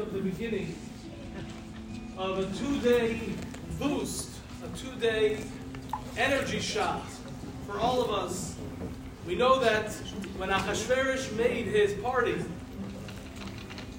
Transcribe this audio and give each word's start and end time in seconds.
of 0.00 0.14
the 0.14 0.20
beginning 0.20 0.74
of 2.16 2.38
a 2.38 2.58
two-day 2.58 3.20
boost, 3.78 4.30
a 4.64 4.76
two-day 4.76 5.38
energy 6.16 6.58
shot 6.58 7.04
for 7.66 7.78
all 7.78 8.02
of 8.02 8.10
us. 8.10 8.56
We 9.26 9.34
know 9.34 9.60
that 9.60 9.92
when 10.38 10.48
Achashverosh 10.48 11.36
made 11.36 11.66
his 11.66 11.92
party, 12.02 12.42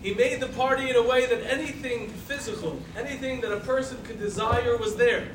he 0.01 0.15
made 0.15 0.39
the 0.39 0.47
party 0.47 0.89
in 0.89 0.95
a 0.95 1.03
way 1.03 1.27
that 1.27 1.45
anything 1.45 2.09
physical, 2.09 2.79
anything 2.97 3.39
that 3.41 3.51
a 3.51 3.59
person 3.59 4.01
could 4.03 4.19
desire 4.19 4.77
was 4.77 4.95
there. 4.95 5.27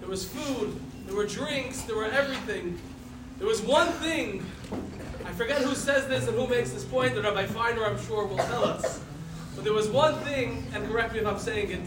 There 0.00 0.08
was 0.08 0.26
food, 0.26 0.80
there 1.04 1.14
were 1.14 1.26
drinks, 1.26 1.82
there 1.82 1.96
were 1.96 2.06
everything. 2.06 2.80
There 3.38 3.46
was 3.46 3.60
one 3.60 3.88
thing, 3.88 4.46
I 5.26 5.32
forget 5.32 5.60
who 5.60 5.74
says 5.74 6.08
this 6.08 6.26
and 6.26 6.38
who 6.38 6.46
makes 6.46 6.70
this 6.70 6.84
point, 6.84 7.14
that 7.14 7.24
Rabbi 7.24 7.44
Feiner, 7.44 7.84
I'm 7.84 8.02
sure, 8.06 8.24
will 8.24 8.38
tell 8.38 8.64
us. 8.64 9.02
But 9.56 9.64
there 9.64 9.72
was 9.72 9.88
one 9.88 10.14
thing, 10.20 10.66
and 10.74 10.86
correct 10.86 11.14
me 11.14 11.20
if 11.20 11.26
I'm 11.26 11.38
saying 11.38 11.70
it 11.70 11.80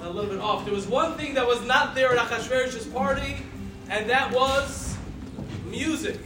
a 0.00 0.08
little 0.08 0.30
bit 0.30 0.40
off, 0.40 0.64
there 0.64 0.72
was 0.72 0.86
one 0.86 1.18
thing 1.18 1.34
that 1.34 1.46
was 1.46 1.60
not 1.66 1.94
there 1.96 2.16
at 2.16 2.18
Achashverosh's 2.18 2.86
party, 2.86 3.36
and 3.90 4.08
that 4.08 4.32
was 4.32 4.96
music. 5.66 6.20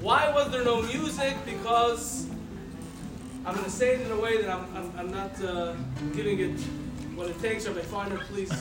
Why 0.00 0.30
was 0.32 0.50
there 0.50 0.64
no 0.64 0.82
music? 0.82 1.34
Because 1.46 2.28
I'm 3.46 3.54
going 3.54 3.64
to 3.64 3.70
say 3.70 3.94
it 3.94 4.02
in 4.02 4.12
a 4.12 4.20
way 4.20 4.42
that 4.42 4.50
I'm, 4.50 4.76
I'm, 4.76 4.92
I'm 4.98 5.10
not 5.10 5.42
uh, 5.42 5.74
giving 6.14 6.40
it 6.40 6.60
what 7.16 7.28
it 7.28 7.40
takes. 7.40 7.64
If 7.64 7.76
I 7.76 7.80
find 7.80 8.12
it, 8.12 8.20
please 8.20 8.52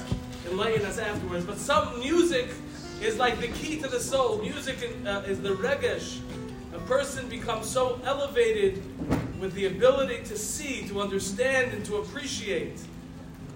enlighten 0.49 0.85
us 0.85 0.97
afterwards. 0.97 1.45
But 1.45 1.57
some 1.57 1.99
music 1.99 2.49
is 3.01 3.17
like 3.17 3.39
the 3.39 3.49
key 3.49 3.79
to 3.81 3.87
the 3.87 3.99
soul. 3.99 4.37
Music 4.37 4.77
uh, 5.05 5.23
is 5.27 5.41
the 5.41 5.49
regesh. 5.49 6.19
Person 6.85 7.29
becomes 7.29 7.67
so 7.67 7.99
elevated 8.03 8.83
with 9.39 9.53
the 9.53 9.65
ability 9.65 10.23
to 10.25 10.37
see, 10.37 10.87
to 10.87 10.99
understand, 11.01 11.73
and 11.73 11.85
to 11.85 11.97
appreciate 11.97 12.79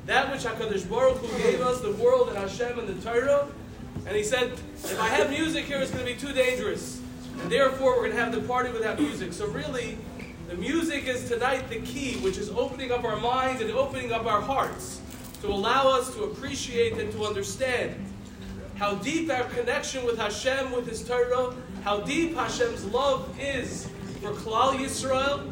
that 0.05 0.31
which 0.31 0.41
Hakadosh 0.41 0.87
Baruch 0.89 1.17
Hu 1.17 1.37
gave 1.41 1.61
us, 1.61 1.81
the 1.81 1.91
world 1.93 2.29
and 2.29 2.37
Hashem 2.37 2.79
and 2.79 2.87
the 2.87 3.01
Torah. 3.03 3.47
And 4.07 4.15
he 4.15 4.23
said, 4.23 4.51
if 4.51 4.99
I 4.99 5.07
have 5.09 5.29
music 5.29 5.65
here, 5.65 5.79
it's 5.79 5.91
going 5.91 6.05
to 6.05 6.13
be 6.13 6.17
too 6.17 6.31
dangerous, 6.31 7.01
and 7.41 7.51
therefore 7.51 7.97
we're 7.97 8.07
going 8.07 8.11
to 8.11 8.23
have 8.23 8.33
the 8.33 8.41
party 8.41 8.71
without 8.71 8.99
music. 8.99 9.33
So 9.33 9.47
really, 9.47 9.97
the 10.47 10.55
music 10.55 11.07
is 11.07 11.27
tonight 11.27 11.69
the 11.69 11.81
key, 11.81 12.17
which 12.17 12.37
is 12.37 12.49
opening 12.51 12.91
up 12.91 13.03
our 13.03 13.17
minds 13.17 13.61
and 13.61 13.71
opening 13.71 14.11
up 14.11 14.25
our 14.25 14.41
hearts 14.41 15.01
to 15.41 15.47
allow 15.47 15.89
us 15.89 16.13
to 16.15 16.23
appreciate 16.23 16.93
and 16.93 17.11
to 17.13 17.25
understand 17.25 17.95
how 18.75 18.95
deep 18.95 19.31
our 19.31 19.45
connection 19.45 20.05
with 20.05 20.17
Hashem, 20.17 20.71
with 20.71 20.87
His 20.87 21.07
Torah, 21.07 21.55
how 21.85 21.99
deep 21.99 22.33
Hashem's 22.33 22.83
love 22.85 23.29
is 23.39 23.87
for 24.19 24.31
Klal 24.31 24.75
Yisrael, 24.75 25.47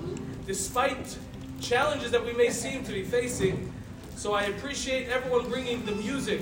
despite 0.47 1.15
challenges 1.61 2.09
that 2.09 2.25
we 2.25 2.33
may 2.33 2.49
seem 2.49 2.83
to 2.85 2.91
be 2.91 3.03
facing. 3.03 3.71
So 4.15 4.33
I 4.33 4.45
appreciate 4.45 5.09
everyone 5.09 5.47
bringing 5.47 5.85
the 5.85 5.91
music 5.91 6.41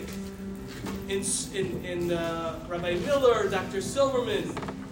in, 1.09 1.25
in, 1.53 1.83
in 1.83 2.11
uh, 2.13 2.57
Rabbi 2.69 2.95
Miller, 2.99 3.49
Dr. 3.49 3.81
Silverman, 3.81 4.43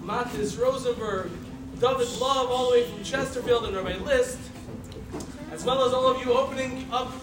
Matis 0.04 0.60
Rosenberg, 0.60 1.32
David 1.80 2.10
Love, 2.20 2.52
all 2.52 2.66
the 2.66 2.72
way 2.72 2.84
from 2.84 3.02
Chesterfield 3.02 3.64
and 3.68 3.78
Rabbi 3.78 3.96
List, 4.04 4.38
as 5.54 5.64
well 5.64 5.86
as 5.86 5.94
all 5.94 6.08
of 6.08 6.22
you 6.26 6.34
opening 6.34 6.86
up 6.92 7.14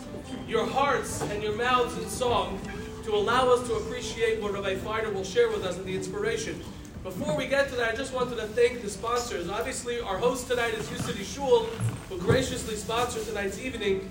your 0.49 0.67
hearts 0.67 1.21
and 1.25 1.43
your 1.43 1.55
mouths 1.55 1.99
in 1.99 2.09
song 2.09 2.59
to 3.05 3.15
allow 3.15 3.51
us 3.51 3.69
to 3.69 3.75
appreciate 3.75 4.41
what 4.41 4.55
Rabbi 4.55 4.77
Feiner 4.77 5.11
will 5.11 5.25
share 5.25 5.51
with 5.51 5.63
us 5.63 5.77
and 5.77 5.85
the 5.85 5.95
inspiration. 5.95 6.65
Before 7.07 7.37
we 7.37 7.47
get 7.47 7.69
to 7.69 7.77
that, 7.77 7.95
I 7.95 7.97
just 7.97 8.13
wanted 8.13 8.35
to 8.39 8.49
thank 8.49 8.83
the 8.83 8.91
sponsors. 8.91 9.49
Obviously, 9.49 10.01
our 10.01 10.19
host 10.19 10.49
tonight 10.49 10.75
is 10.75 10.91
U 10.91 10.99
City 10.99 11.23
Shul, 11.23 11.67
who 12.09 12.19
graciously 12.19 12.75
sponsored 12.75 13.25
tonight's 13.27 13.61
evening. 13.61 14.11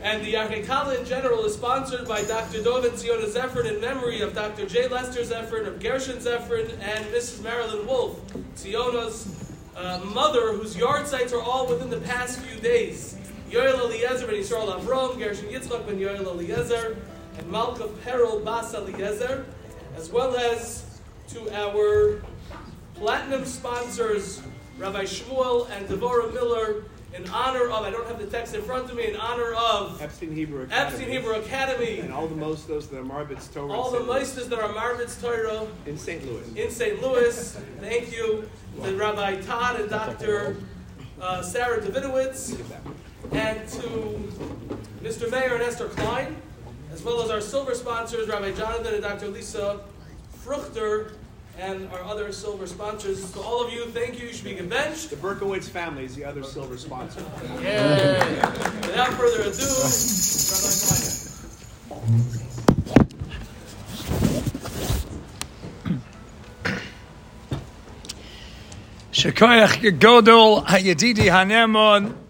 And 0.00 0.24
the 0.24 0.34
Yarchei 0.34 0.64
Kallah 0.64 0.96
in 0.96 1.04
general 1.04 1.44
is 1.44 1.54
sponsored 1.54 2.06
by 2.06 2.22
Dr. 2.22 2.58
Dovin 2.58 2.92
Ziona 2.92 3.26
Zeffern 3.26 3.74
in 3.74 3.80
memory 3.80 4.20
of 4.20 4.32
Dr. 4.32 4.64
J. 4.66 4.86
Lester 4.86 5.22
Zeffern, 5.22 5.66
of 5.66 5.80
Gershon 5.80 6.18
Zeffern, 6.18 6.70
and 6.80 7.04
Mrs. 7.06 7.42
Marilyn 7.42 7.84
Wolf, 7.84 8.20
Ziona's 8.54 9.52
uh, 9.76 9.98
mother, 10.04 10.52
whose 10.52 10.76
yahrzeits 10.76 11.32
are 11.32 11.42
all 11.42 11.66
within 11.66 11.90
the 11.90 12.00
past 12.02 12.38
few 12.38 12.60
days. 12.60 13.18
Yoel 13.50 13.76
Eliezer 13.76 14.24
ben 14.24 14.36
Yisrael 14.36 14.72
Avram, 14.72 15.18
Gershon 15.18 15.46
Yitzchak 15.46 15.84
ben 15.84 15.98
Yoel 15.98 16.20
Eliezer, 16.20 16.96
and 17.38 17.50
Malka 17.50 17.88
Perel 18.04 18.44
Bas 18.44 18.72
Eliezer, 18.72 19.44
as 19.96 20.12
well 20.12 20.36
as 20.36 20.84
to 21.28 21.50
our 21.54 22.22
platinum 22.94 23.44
sponsors, 23.44 24.40
Rabbi 24.78 25.04
Shmuel 25.04 25.68
and 25.70 25.86
Devorah 25.86 26.32
Miller, 26.32 26.84
in 27.14 27.28
honor 27.30 27.68
of, 27.68 27.84
I 27.84 27.90
don't 27.90 28.06
have 28.06 28.18
the 28.18 28.26
text 28.26 28.54
in 28.54 28.62
front 28.62 28.90
of 28.90 28.96
me, 28.96 29.08
in 29.08 29.16
honor 29.16 29.54
of 29.54 30.00
Epstein 30.00 30.34
Hebrew 30.34 30.62
Academy. 30.62 30.86
Epstein 30.86 31.10
Hebrew 31.10 31.34
Academy. 31.34 32.00
And 32.00 32.12
all 32.12 32.26
the 32.26 32.34
mostos 32.34 32.88
that 32.90 32.98
are 32.98 33.02
Marvitz 33.02 33.52
Torah. 33.52 33.72
All 33.72 33.90
the 33.90 34.00
moistas 34.00 34.48
that 34.48 34.58
are 34.58 34.72
Marvitz 34.74 35.20
Torah. 35.20 35.66
In 35.86 35.98
St. 35.98 36.24
Louis. 36.26 36.54
In 36.56 36.70
St. 36.70 37.02
Louis. 37.02 37.58
Thank 37.80 38.12
you 38.12 38.48
to 38.82 38.96
Rabbi 38.96 39.40
Todd 39.40 39.80
and 39.80 39.90
Dr. 39.90 40.56
Uh, 41.20 41.42
Sarah 41.42 41.80
Davidowitz. 41.80 42.58
And 43.32 43.68
to 43.68 43.80
Mr. 45.02 45.30
Mayor 45.30 45.54
and 45.54 45.62
Esther 45.62 45.88
Klein, 45.88 46.36
as 46.92 47.02
well 47.02 47.22
as 47.22 47.30
our 47.30 47.40
silver 47.40 47.74
sponsors, 47.74 48.28
Rabbi 48.28 48.52
Jonathan 48.52 48.94
and 48.94 49.02
Dr. 49.02 49.28
Lisa 49.28 49.80
Fruchter, 50.48 51.12
and 51.58 51.90
our 51.92 52.02
other 52.04 52.32
silver 52.32 52.66
sponsors. 52.66 53.30
To 53.32 53.40
all 53.40 53.66
of 53.66 53.70
you, 53.70 53.84
thank 53.86 54.18
you. 54.18 54.28
You 54.28 54.32
should 54.32 54.44
be 54.44 54.54
benched. 54.54 55.10
The 55.10 55.16
Berkowitz 55.16 55.68
family 55.68 56.06
is 56.06 56.16
the 56.16 56.24
other 56.24 56.42
silver 56.42 56.78
sponsor. 56.78 57.22
Yay! 57.60 58.18
Without 58.80 59.12
further 59.12 59.42
ado, 59.42 59.66
Shekoyach 69.12 69.98
Gedol 70.00 70.64
Hayedidi 70.64 71.28
Hanemon. 71.28 72.27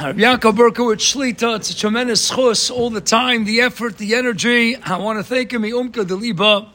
Rabbi 0.00 0.22
Yaakov 0.22 0.56
Berkowitz 0.56 1.12
Shlita, 1.12 1.56
it's 1.56 1.68
a 1.68 1.76
tremendous 1.76 2.30
chus 2.30 2.70
all 2.70 2.88
the 2.88 3.02
time, 3.02 3.44
the 3.44 3.60
effort, 3.60 3.98
the 3.98 4.14
energy. 4.14 4.74
I 4.74 4.96
want 4.96 5.18
to 5.18 5.22
thank 5.22 5.52
him, 5.52 5.60
Umka 5.60 6.06
Deliba, 6.06 6.70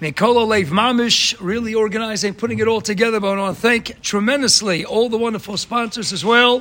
Mikola 0.00 0.46
Lev 0.46 0.68
Mamish, 0.68 1.36
really 1.38 1.74
organizing, 1.74 2.32
putting 2.32 2.60
it 2.60 2.68
all 2.68 2.80
together. 2.80 3.20
But 3.20 3.36
I 3.36 3.42
want 3.42 3.56
to 3.56 3.60
thank 3.60 4.00
tremendously 4.00 4.86
all 4.86 5.10
the 5.10 5.18
wonderful 5.18 5.58
sponsors 5.58 6.14
as 6.14 6.24
well 6.24 6.60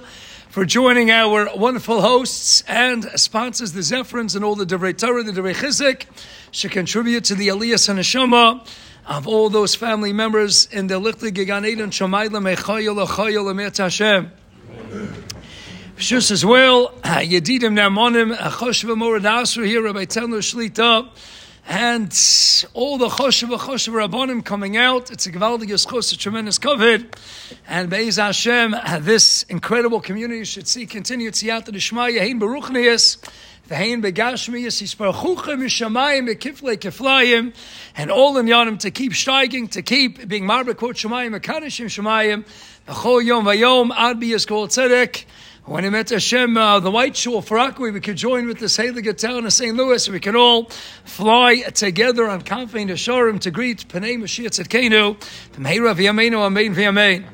for 0.49 0.65
joining 0.65 1.11
our 1.11 1.55
wonderful 1.55 2.01
hosts 2.01 2.61
and 2.67 3.05
sponsors, 3.15 3.71
the 3.71 3.79
Zephrins 3.79 4.35
and 4.35 4.43
all 4.43 4.55
the 4.55 4.65
Devrei 4.65 4.97
Torah, 4.97 5.23
the 5.23 5.31
Devrei 5.31 5.55
Chizik, 5.55 6.07
should 6.51 6.71
contribute 6.71 7.23
to 7.23 7.35
the 7.35 7.47
Aliyah 7.47 7.87
and 7.87 7.99
Neshama 7.99 8.67
of 9.07 9.29
all 9.29 9.49
those 9.49 9.75
family 9.75 10.11
members 10.11 10.65
in 10.73 10.87
the 10.87 10.99
Lichtig 10.99 11.35
Gigan 11.35 11.65
Eden 11.65 11.89
Shamayla 11.89 12.53
Mechayel 12.53 13.07
Achayel 13.07 13.77
Hashem. 13.77 14.29
Shus 16.01 16.31
as 16.31 16.43
well, 16.43 16.89
Yedidim 17.03 17.75
Namonim, 17.75 18.35
Choshva 18.35 18.95
Moradasra 18.97 19.67
here, 19.67 19.83
Rabbi 19.83 20.05
Telner 20.05 20.39
Shlita, 20.39 21.07
and 21.67 22.11
all 22.73 22.97
the 22.97 23.07
Choshva 23.07 23.59
Choshva 23.59 24.07
Rabbonim 24.07 24.43
coming 24.43 24.77
out. 24.77 25.11
It's 25.11 25.27
a 25.27 25.31
Gavaldig 25.31 25.67
Yischus, 25.67 26.11
a 26.11 26.17
tremendous 26.17 26.57
covet. 26.57 27.15
And 27.67 27.91
Be'ez 27.91 28.15
Hashem, 28.15 28.73
this 29.01 29.43
incredible 29.43 30.01
community 30.01 30.43
should 30.43 30.67
see 30.67 30.87
continued 30.87 31.35
Siyata 31.35 31.65
Dishma, 31.65 32.11
Yehin 32.11 32.39
Baruchnias, 32.41 33.23
Ve'hin 33.69 34.01
Begashmias, 34.01 34.81
Yisparchuchem, 34.81 35.61
Yishamayim, 35.61 36.27
Bekifle 36.27 36.77
Kiflayim, 36.77 37.53
and 37.95 38.09
all 38.09 38.39
in 38.39 38.47
Yanim 38.47 38.79
to 38.79 38.89
keep 38.89 39.13
striking, 39.13 39.67
to 39.67 39.83
keep 39.83 40.27
being 40.27 40.45
Marbekot 40.45 40.95
Shemayim, 40.95 41.39
Mekadishim 41.39 41.85
Shemayim, 41.85 42.43
B'chol 42.87 43.23
Yom 43.23 43.45
Vayom, 43.45 43.91
Ad 43.95 44.19
B'Yizkol 44.19 44.67
Tzedek, 44.67 45.25
when 45.65 45.83
he 45.83 45.91
met 45.91 46.09
Hashem, 46.09 46.57
uh, 46.57 46.79
the 46.79 46.89
White 46.89 47.15
Shul 47.15 47.41
for 47.41 47.57
Akwi, 47.57 47.93
we 47.93 48.01
could 48.01 48.17
join 48.17 48.47
with 48.47 48.57
the 48.57 48.65
Saliga 48.65 49.15
town 49.15 49.45
of 49.45 49.53
St. 49.53 49.75
Louis. 49.75 50.07
And 50.07 50.13
we 50.13 50.19
can 50.19 50.35
all 50.35 50.65
fly 51.05 51.61
together 51.61 52.27
on 52.27 52.41
Kanfein 52.41 52.89
Hasharim 52.89 53.39
to 53.41 53.51
greet 53.51 53.87
Panei 53.87 54.17
Mashiach 54.17 54.59
Tzedkenu, 54.59 55.15
Meira 55.57 55.93
V'Yameinu 55.93 56.49
Amein 56.49 56.73
V'Yamein. 56.73 57.25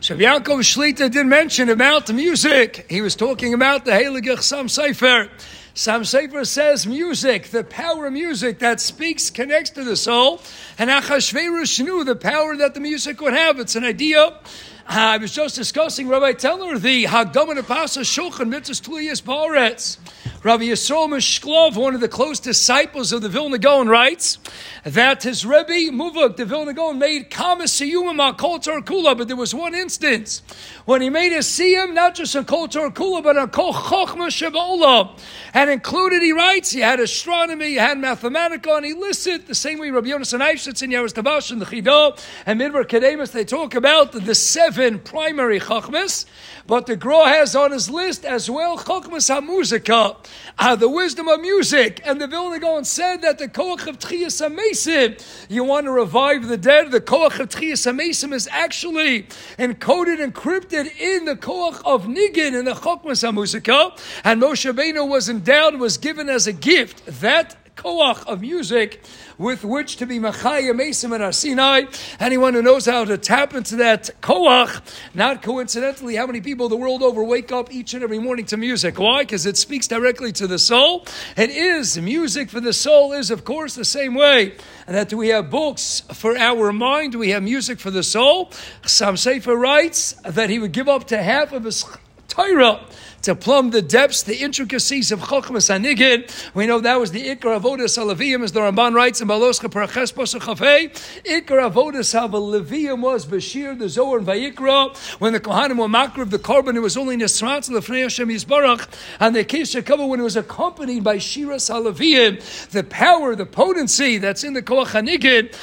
So 0.00 0.16
Yaakov 0.16 0.60
Shlita 0.60 1.10
didn't 1.10 1.28
mention 1.28 1.68
about 1.68 2.06
the 2.06 2.14
music. 2.14 2.86
He 2.88 3.02
was 3.02 3.14
talking 3.14 3.52
about 3.52 3.84
the 3.84 3.90
Heilige 3.90 4.40
Sam 4.40 4.66
Sefer. 4.66 5.28
Sam 5.74 6.04
Sefer 6.04 6.46
says 6.46 6.86
music, 6.86 7.48
the 7.48 7.62
power 7.62 8.06
of 8.06 8.14
music 8.14 8.58
that 8.60 8.80
speaks, 8.80 9.28
connects 9.28 9.70
to 9.70 9.84
the 9.84 9.96
soul. 9.96 10.40
And 10.78 10.88
Achashverosh 10.88 11.84
knew 11.84 12.04
the 12.04 12.16
power 12.16 12.56
that 12.56 12.72
the 12.72 12.80
music 12.80 13.20
would 13.20 13.34
have. 13.34 13.60
It's 13.60 13.76
an 13.76 13.84
idea 13.84 14.38
I 14.86 15.18
was 15.18 15.32
just 15.32 15.56
discussing 15.56 16.08
Rabbi 16.08 16.32
Teller, 16.32 16.78
the 16.78 17.04
Hagdom 17.04 17.50
and 17.50 17.58
Apasa 17.58 18.02
Shulchan 18.02 18.52
Mitzvahs 18.52 18.80
Tuliyas 18.80 19.22
Baaretz. 19.22 19.98
Rabbi 20.42 20.64
Yisrael 20.64 21.06
Mishklov, 21.06 21.76
one 21.76 21.94
of 21.94 22.00
the 22.00 22.08
close 22.08 22.40
disciples 22.40 23.12
of 23.12 23.20
the 23.20 23.28
Vilna 23.28 23.58
Gaon, 23.58 23.88
writes 23.88 24.38
that 24.84 25.22
his 25.22 25.44
Rebbe 25.44 25.92
Muvak, 25.94 26.36
the 26.36 26.46
Vilna 26.46 26.72
Gaon, 26.72 26.98
made 26.98 27.30
Kamasiyuma 27.30 28.38
Kol 28.38 28.58
Kula, 28.58 29.18
but 29.18 29.28
there 29.28 29.36
was 29.36 29.54
one 29.54 29.74
instance 29.74 30.40
when 30.86 31.02
he 31.02 31.10
made 31.10 31.34
a 31.34 31.40
siyum, 31.40 31.92
not 31.92 32.14
just 32.14 32.34
on 32.34 32.46
Kol 32.46 32.68
Kula, 32.68 33.22
but 33.22 33.36
on 33.36 33.50
Kol 33.50 33.74
Chochma 33.74 34.28
Shabba'olah. 34.28 35.18
And 35.52 35.68
included, 35.68 36.22
he 36.22 36.32
writes, 36.32 36.70
he 36.70 36.80
had 36.80 37.00
astronomy, 37.00 37.66
he 37.66 37.74
had 37.74 37.98
mathematical, 37.98 38.76
and 38.76 38.86
he 38.86 38.94
listed 38.94 39.46
the 39.46 39.54
same 39.54 39.78
way 39.78 39.90
Rabbi 39.90 40.08
Yonasan 40.08 40.40
Eifshitz 40.40 40.82
in 40.82 40.88
Yaros 40.88 41.12
Tavash 41.12 41.52
and 41.52 41.60
the 41.60 41.66
Chidah 41.66 42.18
and 42.46 42.58
Midbar 42.58 42.86
Kedemus, 42.86 43.32
they 43.32 43.44
talk 43.44 43.74
about 43.74 44.12
the 44.12 44.34
seven 44.34 45.00
primary 45.00 45.60
Chochmas, 45.60 46.24
but 46.66 46.86
the 46.86 46.96
Gra 46.96 47.28
has 47.28 47.54
on 47.54 47.72
his 47.72 47.90
list 47.90 48.24
as 48.24 48.48
well 48.50 48.78
Chochmas 48.78 49.28
HaMuzika, 49.28 50.16
uh, 50.58 50.76
the 50.76 50.88
wisdom 50.88 51.28
of 51.28 51.40
music. 51.40 52.00
And 52.04 52.20
the 52.20 52.26
Vilna 52.26 52.58
Gaon 52.58 52.84
said 52.84 53.22
that 53.22 53.38
the 53.38 53.48
Koach 53.48 53.86
of 53.86 53.98
Tchias 53.98 54.40
HaMesim, 54.46 55.22
you 55.48 55.64
want 55.64 55.86
to 55.86 55.92
revive 55.92 56.48
the 56.48 56.56
dead, 56.56 56.90
the 56.90 57.00
Koach 57.00 57.38
of 57.38 57.48
Tchias 57.48 57.90
HaMesim 57.90 58.32
is 58.32 58.48
actually 58.50 59.24
encoded, 59.58 60.18
encrypted 60.18 60.98
in 60.98 61.24
the 61.24 61.36
Koach 61.36 61.80
of 61.84 62.06
Nigin 62.06 62.58
in 62.58 62.64
the 62.64 62.74
Chochmas 62.74 63.22
HaMuzika. 63.22 63.98
And 64.24 64.42
Moshe 64.42 64.72
Beno 64.72 65.08
was 65.08 65.28
endowed, 65.28 65.76
was 65.76 65.98
given 65.98 66.28
as 66.28 66.46
a 66.46 66.52
gift 66.52 67.04
that 67.20 67.56
koach 67.80 68.26
of 68.26 68.40
music 68.40 69.02
with 69.40 69.64
which 69.64 69.96
to 69.96 70.04
be 70.04 70.18
Machaya 70.18 70.74
Mesim 70.74 71.18
and 71.18 71.34
Sinai. 71.34 71.84
Anyone 72.20 72.52
who 72.52 72.60
knows 72.60 72.84
how 72.84 73.06
to 73.06 73.16
tap 73.16 73.54
into 73.54 73.76
that 73.76 74.10
koach, 74.20 74.82
not 75.14 75.40
coincidentally, 75.40 76.14
how 76.14 76.26
many 76.26 76.42
people 76.42 76.68
the 76.68 76.76
world 76.76 77.02
over 77.02 77.24
wake 77.24 77.50
up 77.50 77.72
each 77.72 77.94
and 77.94 78.04
every 78.04 78.18
morning 78.18 78.44
to 78.44 78.58
music? 78.58 78.98
Why? 78.98 79.22
Because 79.22 79.46
it 79.46 79.56
speaks 79.56 79.88
directly 79.88 80.30
to 80.32 80.46
the 80.46 80.58
soul. 80.58 81.06
It 81.38 81.48
is 81.48 81.98
music 81.98 82.50
for 82.50 82.60
the 82.60 82.74
soul 82.74 83.14
is, 83.14 83.30
of 83.30 83.44
course, 83.44 83.74
the 83.74 83.84
same 83.84 84.14
way. 84.14 84.56
And 84.86 84.94
that 84.94 85.14
we 85.14 85.28
have 85.28 85.48
books 85.48 86.02
for 86.12 86.36
our 86.36 86.70
mind, 86.70 87.14
we 87.14 87.30
have 87.30 87.42
music 87.42 87.80
for 87.80 87.90
the 87.90 88.02
soul. 88.02 88.50
Sam 88.84 89.16
Sefer 89.16 89.56
writes 89.56 90.12
that 90.22 90.50
he 90.50 90.58
would 90.58 90.72
give 90.72 90.86
up 90.86 91.06
to 91.06 91.22
half 91.22 91.54
of 91.54 91.64
his 91.64 91.86
Torah 92.28 92.80
to 93.22 93.34
plumb 93.34 93.70
the 93.70 93.82
depths, 93.82 94.22
the 94.22 94.36
intricacies 94.36 95.12
of 95.12 95.20
Chochmas 95.20 95.68
Hanigid. 95.68 96.54
We 96.54 96.66
know 96.66 96.80
that 96.80 96.98
was 96.98 97.12
the 97.12 97.22
Ikar 97.36 97.60
Avodas 97.60 97.98
Halaviyim, 97.98 98.42
as 98.42 98.52
the 98.52 98.60
Ramban 98.60 98.94
writes 98.94 99.20
in 99.20 99.28
Baloscha 99.28 99.70
Paraches 99.70 100.12
Posachafei. 100.12 100.90
Ikar 101.24 101.70
Avodas 101.70 102.18
Halaviyim 102.18 103.00
was 103.00 103.26
Bashir, 103.26 103.78
the 103.78 103.88
Zohar, 103.88 104.18
and 104.18 104.26
Vayikra. 104.26 104.96
When 105.20 105.32
the 105.34 105.40
Kohanim 105.40 105.78
were 105.78 105.88
makar 105.88 106.22
of 106.22 106.30
the 106.30 106.38
carbon, 106.38 106.76
it 106.76 106.80
was 106.80 106.96
only 106.96 107.16
Nisrat, 107.16 107.68
Lefnei 107.68 108.02
Hashem 108.02 108.28
Yisbarach, 108.28 108.88
and 109.18 109.36
the 109.36 109.44
Kesha 109.44 109.82
Kavah 109.82 110.08
when 110.08 110.20
it 110.20 110.24
was 110.24 110.36
accompanied 110.36 111.04
by 111.04 111.18
Shira 111.18 111.56
Halaviyim. 111.56 112.70
The 112.70 112.84
power, 112.84 113.36
the 113.36 113.46
potency 113.46 114.16
that's 114.18 114.44
in 114.44 114.54
the 114.54 114.62
Koach 114.62 114.92
Hanigid. 114.92 115.54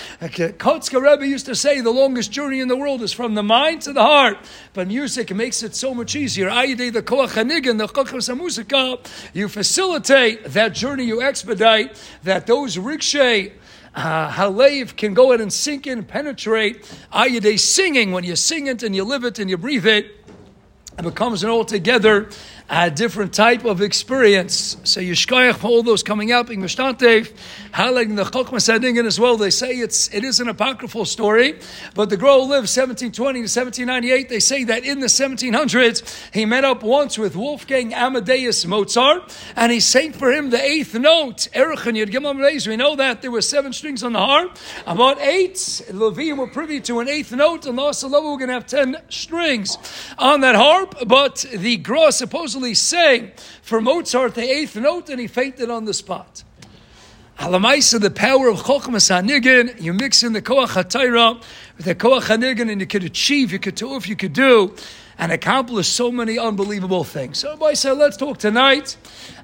Kotzka 0.57 1.01
Rebbe 1.01 1.27
used 1.27 1.47
to 1.47 1.55
say 1.55 1.81
the 1.81 1.89
longest 1.89 2.31
journey 2.31 2.59
in 2.59 2.67
the 2.67 2.77
world 2.77 3.01
is 3.01 3.13
from 3.13 3.33
the 3.33 3.43
mind 3.43 3.81
to 3.81 3.93
the 3.93 4.03
heart. 4.03 4.37
But 4.73 4.87
music 4.87 5.33
makes 5.33 5.63
it 5.63 5.75
so 5.75 5.93
much 5.95 6.15
easier. 6.15 6.49
Ayidei 6.49 6.93
the 6.93 7.01
Koach 7.01 7.46
Nigan, 7.49 7.77
the 7.77 7.87
Chachas 7.87 8.29
Musika, 8.35 8.99
you 9.33 9.47
facilitate 9.47 10.43
that 10.45 10.73
journey, 10.73 11.03
you 11.05 11.21
expedite 11.21 12.01
that 12.23 12.47
those 12.47 12.77
rikshay 12.77 13.53
uh, 13.95 14.29
Halev 14.29 14.95
can 14.95 15.15
go 15.15 15.31
in 15.31 15.41
and 15.41 15.51
sink 15.51 15.87
in, 15.87 16.03
penetrate. 16.03 16.83
Ayade 17.11 17.59
singing, 17.59 18.11
when 18.11 18.23
you 18.23 18.35
sing 18.35 18.67
it 18.67 18.83
and 18.83 18.95
you 18.95 19.03
live 19.03 19.23
it 19.23 19.39
and 19.39 19.49
you 19.49 19.57
breathe 19.57 19.87
it, 19.87 20.15
it 20.97 21.03
becomes 21.03 21.43
an 21.43 21.49
altogether 21.49 22.29
a 22.69 22.91
different 22.91 23.33
type 23.33 23.65
of 23.65 23.81
experience. 23.81 24.77
So 24.83 24.99
Yishkayach 24.99 25.55
for 25.55 25.67
all 25.67 25.83
those 25.83 26.03
coming 26.03 26.31
out, 26.31 26.47
being 26.47 26.61
Mishtatev, 26.61 27.33
Haleg 27.77 28.15
the 28.15 28.23
Chokhmah 28.23 28.57
Sadingen 28.57 29.05
as 29.05 29.19
well. 29.19 29.37
They 29.37 29.51
say 29.51 29.73
it's 29.73 30.11
it 30.11 30.23
is 30.23 30.39
an 30.39 30.47
apocryphal 30.47 31.05
story, 31.05 31.59
but 31.93 32.09
the 32.09 32.17
Gra 32.17 32.37
lived 32.37 32.65
1720 32.65 33.13
to 33.13 33.43
1798. 33.43 34.29
They 34.29 34.39
say 34.39 34.63
that 34.63 34.83
in 34.83 34.99
the 34.99 35.05
1700s 35.05 36.33
he 36.33 36.45
met 36.45 36.65
up 36.65 36.81
once 36.81 37.19
with 37.19 37.35
Wolfgang 37.35 37.93
Amadeus 37.93 38.65
Mozart, 38.65 39.31
and 39.55 39.71
he 39.71 39.79
sang 39.79 40.11
for 40.11 40.31
him 40.31 40.49
the 40.49 40.59
eighth 40.59 40.95
note. 40.95 41.47
We 41.55 42.77
know 42.77 42.95
that 42.95 43.21
there 43.21 43.29
were 43.29 43.41
seven 43.41 43.73
strings 43.73 44.01
on 44.01 44.13
the 44.13 44.25
harp. 44.25 44.57
About 44.87 45.21
eight, 45.21 45.53
Levim 45.91 46.37
were 46.37 46.47
privy 46.47 46.81
to 46.81 46.99
an 46.99 47.07
eighth 47.07 47.31
note, 47.31 47.67
and 47.67 47.77
Lost 47.77 48.03
we're 48.03 48.09
going 48.09 48.47
to 48.47 48.53
have 48.53 48.65
ten 48.65 48.97
strings 49.09 49.77
on 50.17 50.41
that 50.41 50.55
harp. 50.55 50.95
But 51.05 51.45
the 51.53 51.77
supposedly 51.77 52.11
supposedly 52.11 52.73
sang 52.73 53.33
for 53.61 53.81
Mozart 53.81 54.33
the 54.33 54.49
eighth 54.49 54.75
note 54.75 55.09
and 55.09 55.19
he 55.19 55.27
fainted 55.27 55.69
on 55.69 55.85
the 55.85 55.93
spot. 55.93 56.43
Halamaisa, 57.37 58.01
the 58.01 58.09
power 58.09 58.49
of 58.49 58.63
Chochmas 58.63 59.11
HaNigin, 59.11 59.79
you 59.79 59.93
mix 59.93 60.23
in 60.23 60.33
the 60.33 60.41
Koach 60.41 60.69
HaTaira 60.69 61.39
with 61.77 61.85
the 61.85 61.93
Koach 61.93 62.21
HaNigin 62.21 62.71
and 62.71 62.81
you 62.81 62.87
could 62.87 63.03
achieve, 63.03 63.51
you 63.51 63.59
could 63.59 63.75
do, 63.75 63.95
if 63.95 64.09
you 64.09 64.15
could 64.15 64.33
do, 64.33 64.73
and 65.17 65.31
accomplish 65.31 65.87
so 65.87 66.11
many 66.11 66.37
unbelievable 66.37 67.03
things. 67.03 67.39
So, 67.39 67.63
I 67.63 67.73
said, 67.73 67.93
let's 67.93 68.17
talk 68.17 68.37
tonight 68.37 68.97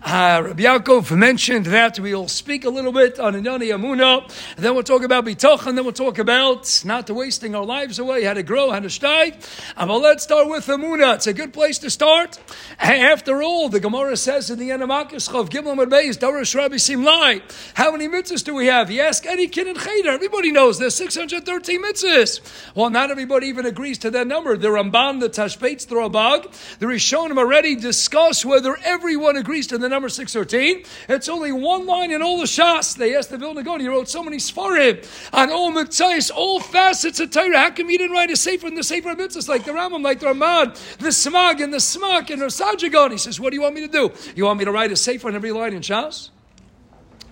uh, 0.06 0.42
Rabbi 0.46 0.64
Yaakov 0.64 1.16
mentioned 1.16 1.68
that 1.68 1.98
we'll 1.98 2.28
speak 2.28 2.66
a 2.66 2.70
little 2.70 2.92
bit 2.92 3.20
on 3.20 3.34
Inyani 3.34 3.74
Amuna, 3.74 4.30
then 4.58 4.74
we'll 4.74 4.84
talk 4.84 5.02
about 5.02 5.26
Bitoch, 5.26 5.66
and 5.66 5.78
then 5.78 5.86
we'll 5.86 5.94
talk 5.94 6.20
about 6.20 6.82
not 6.84 7.10
wasting 7.10 7.56
our 7.56 7.64
lives 7.64 8.00
away, 8.00 8.24
how 8.24 8.34
to 8.34 8.44
grow, 8.44 8.72
how 8.72 8.82
to 8.82 8.90
steig. 8.90 9.36
Uh, 9.78 9.86
but 9.86 10.00
let's 10.00 10.24
start 10.24 10.50
with 10.50 10.68
Amuna. 10.68 11.16
It's 11.16 11.28
a 11.28 11.34
good 11.34 11.54
place 11.54 11.80
to 11.80 11.90
start. 11.90 12.38
After 12.80 13.42
all, 13.42 13.70
the 13.70 13.80
Gemara 13.80 14.18
says 14.18 14.50
in 14.50 14.60
the 14.60 14.70
Enamakis 14.72 15.30
Chav 15.30 15.50
Gimel 15.50 15.78
Merbeis, 15.78 16.18
Darash 16.18 16.54
Rabbi 16.54 16.76
Simlai, 16.76 17.42
how 17.74 17.92
many 17.92 18.10
mitzvahs 18.10 18.44
do 18.44 18.54
we 18.54 18.68
have? 18.68 18.92
You 18.92 19.02
ask 19.02 19.26
any 19.26 19.48
kid 19.48 19.68
in 19.68 19.76
Cheder, 19.76 20.10
everybody 20.10 20.52
knows 20.52 20.80
there's 20.80 20.96
613 20.96 21.82
mitzvahs. 21.82 22.42
Well, 22.76 22.90
not 22.90 23.10
everybody 23.10 23.48
even 23.48 23.66
agrees 23.66 23.98
to 24.00 24.12
that 24.12 24.28
number. 24.28 24.58
The 24.58 24.68
Ramban, 24.68 25.22
the 25.22 25.30
Tashbetz, 25.64 25.88
the 25.88 25.96
Rabag, 25.96 26.80
the 26.80 26.86
Rishonim 26.86 27.38
already 27.38 27.76
discuss 27.76 28.46
whether 28.46 28.78
everyone 28.84 29.38
agrees 29.38 29.68
to 29.68 29.78
the 29.78 29.90
number 29.90 30.10
613. 30.10 30.84
It's 31.10 31.30
only 31.30 31.52
one 31.52 31.86
line 31.86 32.12
in 32.12 32.22
all 32.22 32.38
the 32.38 32.46
Shas. 32.46 32.96
They 32.96 33.16
asked 33.16 33.30
the 33.30 33.38
Vilna 33.38 33.64
Gaon, 33.64 33.80
he 33.80 33.88
wrote 33.88 34.10
so 34.10 34.24
many 34.24 34.38
Sfarim 34.38 35.06
on 35.32 35.52
all 35.52 35.72
mitzvahs, 35.72 36.32
all 36.34 36.60
facets 36.60 37.20
of 37.20 37.32
Torah. 37.32 37.58
How 37.58 37.72
come 37.72 37.90
he 37.90 37.98
didn't 37.98 38.14
write 38.14 38.32
a 38.32 38.36
Sefer 38.36 38.68
in 38.68 38.76
the 38.76 38.84
Sefer 38.84 39.12
of 39.12 39.18
Mitzvahs 39.18 39.48
like 39.48 39.66
the 39.66 39.72
Rambam, 39.72 40.04
like 40.04 40.20
the 40.20 40.28
Ramad, 40.28 40.76
the 40.98 41.10
Smag, 41.10 41.62
and 41.64 41.74
the 41.74 41.78
Smak, 41.78 42.30
and 42.30 42.42
the 42.42 42.48
Sajagon? 42.48 43.12
He 43.12 43.18
says, 43.18 43.40
What 43.40 43.52
do 43.52 43.56
you 43.56 43.62
want 43.62 43.76
me 43.76 43.82
to 43.82 43.88
do? 43.88 44.12
You 44.36 44.46
want 44.46 44.60
me 44.60 44.66
to 44.66 44.72
write 44.72 44.92
a 44.92 44.96
Sefer 44.96 45.28
on 45.28 45.36
every 45.36 45.52
line 45.52 45.74
in 45.74 45.82
Shas? 45.82 46.30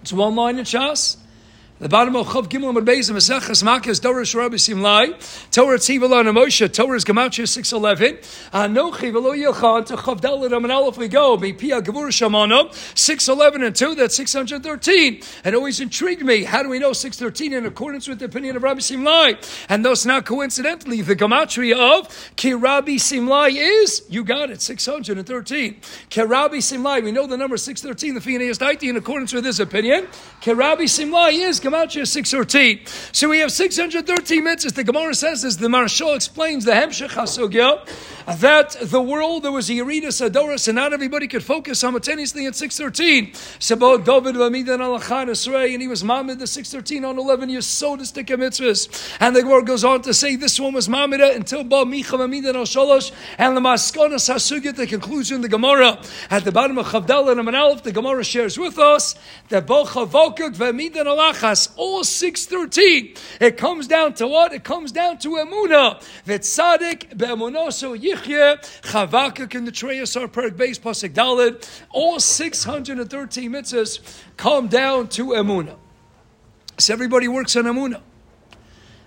It's 0.02 0.14
one 0.14 0.36
line 0.36 0.58
in 0.58 0.66
Shas. 0.66 1.18
The 1.82 1.90
bottom 1.90 2.16
of 2.16 2.28
Chav 2.28 2.48
Gimel 2.48 2.70
Amar 2.70 2.84
Beis 2.84 3.10
Maseches 3.10 3.64
Makas 3.64 4.00
Dorish 4.00 4.36
Rabbi 4.36 4.54
Simlai 4.58 5.16
Torah 5.50 5.80
Tzivala 5.80 6.20
and 6.20 6.30
Moshe 6.38 6.72
Torah 6.72 6.96
is 6.96 7.04
Gematria 7.04 7.48
six 7.48 7.74
eleven 7.74 8.18
Anochi 8.54 9.12
Velo 9.12 9.32
Yelchan 9.32 9.88
to 9.88 9.96
Chav 9.96 10.22
Dalet 10.22 10.56
Aman 10.56 10.70
Aleph 10.70 11.00
we 11.00 11.08
go 11.08 11.38
Be 11.38 11.54
Pia 11.54 11.82
Gevur 11.82 12.10
Shamana 12.10 12.72
six 12.96 13.28
eleven 13.28 13.64
and 13.64 13.76
two 13.76 13.96
that's 13.96 14.16
six 14.16 14.32
hundred 14.32 14.62
thirteen. 14.62 15.24
It 15.44 15.56
always 15.56 15.80
intrigued 15.80 16.24
me. 16.24 16.44
How 16.44 16.62
do 16.62 16.70
we 16.70 16.78
know 16.78 16.94
six 16.94 17.18
thirteen 17.18 17.52
in 17.52 17.66
accordance 17.66 18.08
with 18.08 18.20
the 18.20 18.26
opinion 18.26 18.58
of 18.58 18.62
Rabbi 18.62 18.82
Simlai? 18.82 19.44
And 19.68 19.84
thus, 19.84 20.06
not 20.06 20.28
coincidentally, 20.28 21.02
the 21.02 21.16
Gematria 21.16 21.98
of 21.98 22.32
Ki 22.36 22.54
Rabbi 22.54 22.98
Simlai 22.98 23.56
is 23.56 24.04
you 24.08 24.24
got 24.24 24.52
it 24.52 24.62
six 24.62 24.86
hundred 24.86 25.18
and 25.18 25.26
thirteen. 25.26 25.82
Ki 26.12 26.22
Rabbi 26.22 26.58
Simlai 26.58 27.04
we 27.04 27.12
know 27.12 27.26
the 27.26 27.38
number 27.38 27.58
six 27.58 27.82
thirteen 27.82 28.14
the 28.14 28.22
Phineas 28.22 28.60
Daiti 28.60 28.88
in 28.88 28.98
accordance 28.98 29.34
with 29.34 29.46
his 29.46 29.60
opinion. 29.60 30.06
Ki 30.42 30.52
Simlai 30.52 31.32
is 31.44 31.60
Gematria 31.72 32.06
613. 32.06 32.86
So 33.14 33.30
we 33.30 33.40
have 33.40 33.52
613 33.52 34.44
mitzvahs. 34.44 34.74
The 34.74 34.84
Gemara 34.84 35.16
says, 35.16 35.46
as 35.46 35.58
the 35.58 35.68
Maharshal 35.68 36.16
explains, 36.16 36.66
the 36.66 36.74
Hemshech 36.74 37.10
HaSogya, 37.10 37.88
that 38.40 38.76
the 38.82 39.02
world, 39.02 39.44
there 39.44 39.52
was 39.52 39.70
a 39.70 39.74
Yeridus 39.74 40.28
Adoris, 40.30 40.68
and 40.68 40.76
not 40.76 40.94
everybody 40.94 41.28
could 41.28 41.44
focus 41.44 41.80
simultaneously 41.80 42.46
at 42.46 42.56
613. 42.56 43.32
Sabot 43.32 44.04
David 44.04 44.36
Vamidan 44.36 44.80
Alachan 44.80 45.30
Esrei, 45.30 45.74
and 45.74 45.82
he 45.82 45.88
was 45.88 46.04
Mamid 46.04 46.40
the 46.40 46.48
613 46.48 47.06
on 47.06 47.18
11 47.18 47.50
years, 47.50 47.66
so 47.66 47.96
to 47.96 48.06
stick 48.06 48.28
mitzvahs. 48.28 49.18
And 49.20 49.36
the 49.36 49.42
Gemara 49.42 49.64
goes 49.64 49.84
on 49.84 50.02
to 50.04 50.14
say, 50.14 50.36
this 50.36 50.60
one 50.60 50.74
was 50.74 50.88
Mamida 50.88 51.36
until 51.36 51.64
Ba 51.64 51.78
Micha 51.86 52.20
Vamidan 52.20 52.56
Al 52.56 52.66
Shalosh, 52.66 53.12
and 53.38 53.56
the 53.56 53.62
Maskonas 53.62 54.30
HaSugya, 54.32 54.76
the 54.76 54.88
conclusion, 54.88 55.42
the 55.42 55.50
Gemara, 55.50 56.02
at 56.30 56.44
the 56.44 56.52
bottom 56.52 56.78
of 56.78 56.88
Chavdal 56.88 57.32
and 57.32 57.56
Aleph, 57.56 57.84
the 57.84 57.92
Gemara 57.92 58.24
shares 58.24 58.58
with 58.58 58.78
us 58.78 59.16
that 59.50 59.66
Bo 59.66 59.86
Chavokuk 59.86 60.56
Vamidan 60.56 61.06
Alachas, 61.06 61.61
all 61.76 62.04
613. 62.04 63.16
It 63.40 63.58
comes 63.58 63.88
down 63.88 64.14
to 64.16 64.28
what? 64.28 64.54
It 64.54 64.64
comes 64.64 64.92
down 64.92 65.18
to 65.20 65.30
Emuna. 65.30 66.02
That 66.26 66.42
Be'emunoso 67.18 67.98
Yichye, 67.98 68.62
Chavakuk 68.82 69.56
in 69.56 69.66
the 69.66 69.72
Treyasar 69.72 70.32
Perk 70.32 70.58
base, 70.58 70.80
Pasik 70.80 71.14
Dalid. 71.14 71.68
All 71.90 72.20
613 72.20 73.52
mitzvahs 73.52 74.22
come 74.38 74.68
down 74.68 75.08
to 75.10 75.28
Emuna. 75.28 75.76
So 76.78 76.94
everybody 76.94 77.28
works 77.28 77.56
on 77.56 77.66
Emuna. 77.66 78.02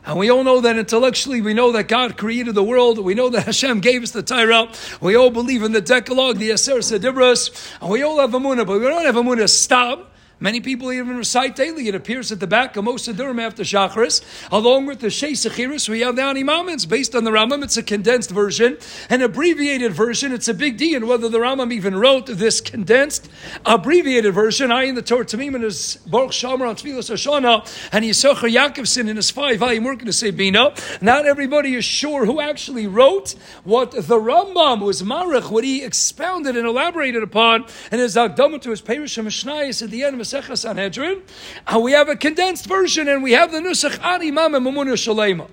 And 0.06 0.18
we 0.18 0.30
all 0.30 0.44
know 0.44 0.60
that 0.60 0.76
intellectually, 0.76 1.40
we 1.40 1.54
know 1.54 1.72
that 1.72 1.88
God 1.88 2.18
created 2.18 2.54
the 2.54 2.62
world. 2.62 2.98
We 2.98 3.14
know 3.14 3.30
that 3.30 3.46
Hashem 3.46 3.80
gave 3.80 4.02
us 4.02 4.10
the 4.10 4.22
Torah. 4.22 4.70
We 5.00 5.16
all 5.16 5.30
believe 5.30 5.62
in 5.62 5.72
the 5.72 5.80
Decalogue, 5.80 6.36
the 6.36 6.50
Aser 6.50 6.78
Sedibras. 6.78 7.72
And 7.80 7.90
we 7.90 8.02
all 8.02 8.20
have 8.20 8.32
Amunah, 8.32 8.66
but 8.66 8.80
we 8.80 8.86
don't 8.86 9.06
have 9.06 9.14
Amunah 9.14 9.48
stop. 9.48 10.13
Many 10.44 10.60
people 10.60 10.92
even 10.92 11.16
recite 11.16 11.56
daily. 11.56 11.88
It 11.88 11.94
appears 11.94 12.30
at 12.30 12.38
the 12.38 12.46
back 12.46 12.76
of 12.76 12.84
most 12.84 13.06
Durham 13.16 13.40
after 13.40 13.62
Shacharis, 13.62 14.22
along 14.52 14.84
with 14.84 15.00
the 15.00 15.08
Shei 15.08 15.32
Sechiris. 15.32 15.88
We 15.88 16.00
have 16.00 16.16
the. 16.16 16.34
It's 16.70 16.84
based 16.84 17.14
on 17.14 17.24
the 17.24 17.30
Rambam. 17.30 17.64
It's 17.64 17.78
a 17.78 17.82
condensed 17.82 18.28
version, 18.28 18.76
an 19.08 19.22
abbreviated 19.22 19.94
version. 19.94 20.32
It's 20.32 20.46
a 20.46 20.52
big 20.52 20.76
D, 20.76 20.94
and 20.94 21.08
whether 21.08 21.30
the 21.30 21.38
Rambam 21.38 21.72
even 21.72 21.96
wrote 21.96 22.26
this 22.26 22.60
condensed, 22.60 23.30
abbreviated 23.64 24.34
version. 24.34 24.70
I 24.70 24.82
in 24.82 24.96
the 24.96 25.00
Torah 25.00 25.24
Tamim 25.24 25.54
in 25.54 25.62
his 25.62 25.96
Baruch 26.06 26.32
Shomer 26.32 26.68
on 26.68 26.76
Tfilas 26.76 27.10
Hashanah, 27.10 27.88
and 27.90 28.04
Yisachar 28.04 28.52
Yaakovson 28.52 29.08
in 29.08 29.16
his 29.16 29.30
five-volume 29.30 29.84
work 29.84 30.00
in 30.00 30.06
the 30.06 30.12
Sebina. 30.12 31.00
Not 31.00 31.24
everybody 31.24 31.74
is 31.74 31.86
sure 31.86 32.26
who 32.26 32.42
actually 32.42 32.86
wrote 32.86 33.34
what 33.62 33.92
the 33.92 34.18
Rambam 34.18 34.82
was 34.82 35.00
Marach, 35.00 35.50
what 35.50 35.64
he 35.64 35.82
expounded 35.82 36.54
and 36.54 36.66
elaborated 36.66 37.22
upon 37.22 37.64
in 37.90 37.98
his 37.98 38.14
Agdama 38.14 38.60
to 38.60 38.68
his 38.68 38.82
Perish 38.82 39.16
Mishnayis 39.16 39.82
at 39.82 39.88
the 39.88 40.04
end 40.04 40.20
of 40.20 40.33
Sanhedrin, 40.42 41.22
and 41.66 41.82
we 41.82 41.92
have 41.92 42.08
a 42.08 42.16
condensed 42.16 42.66
version, 42.66 43.08
and 43.08 43.22
we 43.22 43.32
have 43.32 43.52
the 43.52 43.60
Nusach 43.60 44.02
Ani 44.04 44.30
Mama 44.30 44.60
Mamunah 44.60 44.94
Shalema. 44.94 45.48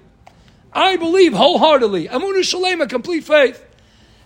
I 0.74 0.96
believe 0.96 1.34
wholeheartedly, 1.34 2.08
Amunah 2.08 2.40
Shalema, 2.40 2.90
complete 2.90 3.24
faith. 3.24 3.66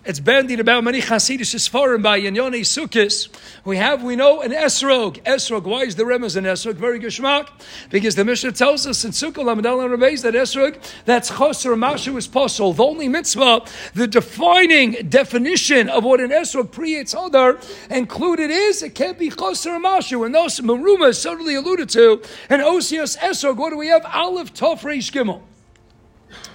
It's 0.06 0.20
bandied 0.20 0.60
about 0.60 0.84
many 0.84 1.02
Hasidic 1.02 1.56
Sfarim 1.56 2.04
by 2.04 2.22
Yanyone 2.22 2.60
Sukkis. 2.60 3.28
We 3.66 3.78
have, 3.78 4.04
we 4.04 4.16
know, 4.16 4.40
an 4.42 4.52
Esrog. 4.52 5.20
Esrog, 5.24 5.64
why 5.64 5.82
is 5.82 5.96
the 5.96 6.04
Remez 6.04 6.36
an 6.36 6.44
Esrog? 6.44 6.76
Very 6.76 7.00
geschmack. 7.00 7.50
Because 7.90 8.14
the 8.14 8.24
Mishnah 8.24 8.52
tells 8.52 8.86
us 8.86 9.04
in 9.04 9.10
Sukkah, 9.10 9.38
Lamadal 9.38 9.84
and 9.84 9.92
Rebeis, 9.92 10.22
that 10.22 10.36
Esrog, 10.36 10.78
that's 11.06 11.32
Choser 11.32 11.76
Mashu 11.76 12.16
is 12.18 12.28
possible. 12.28 12.72
The 12.72 12.84
only 12.84 13.08
mitzvah, 13.08 13.66
the 13.96 14.06
defining 14.06 14.92
definition 15.10 15.90
of 15.90 16.04
what 16.04 16.20
an 16.20 16.30
Esrog 16.30 16.72
creates 16.72 17.16
other 17.16 17.60
included 17.90 18.52
is, 18.52 18.84
it 18.84 18.94
can't 18.94 19.18
be 19.18 19.32
Choser 19.32 19.84
Mashu. 19.84 20.24
And 20.24 20.36
those 20.36 20.60
Maruma 20.60 21.10
is 21.10 21.18
certainly 21.18 21.56
alluded 21.56 21.90
to. 21.90 22.22
And 22.48 22.62
Osias 22.62 23.18
Esrog, 23.18 23.58
what 23.58 23.72
do 23.72 23.78
we 23.78 23.88
have? 23.88 24.06
Aleph 24.06 24.54
Tov 24.54 24.82
Reish 24.82 25.12
Gimel. 25.12 25.42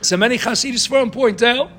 So 0.03 0.17
many 0.17 0.39
Hasidic 0.39 0.89
Sfarim 0.89 1.11
point 1.11 1.43
out 1.43 1.73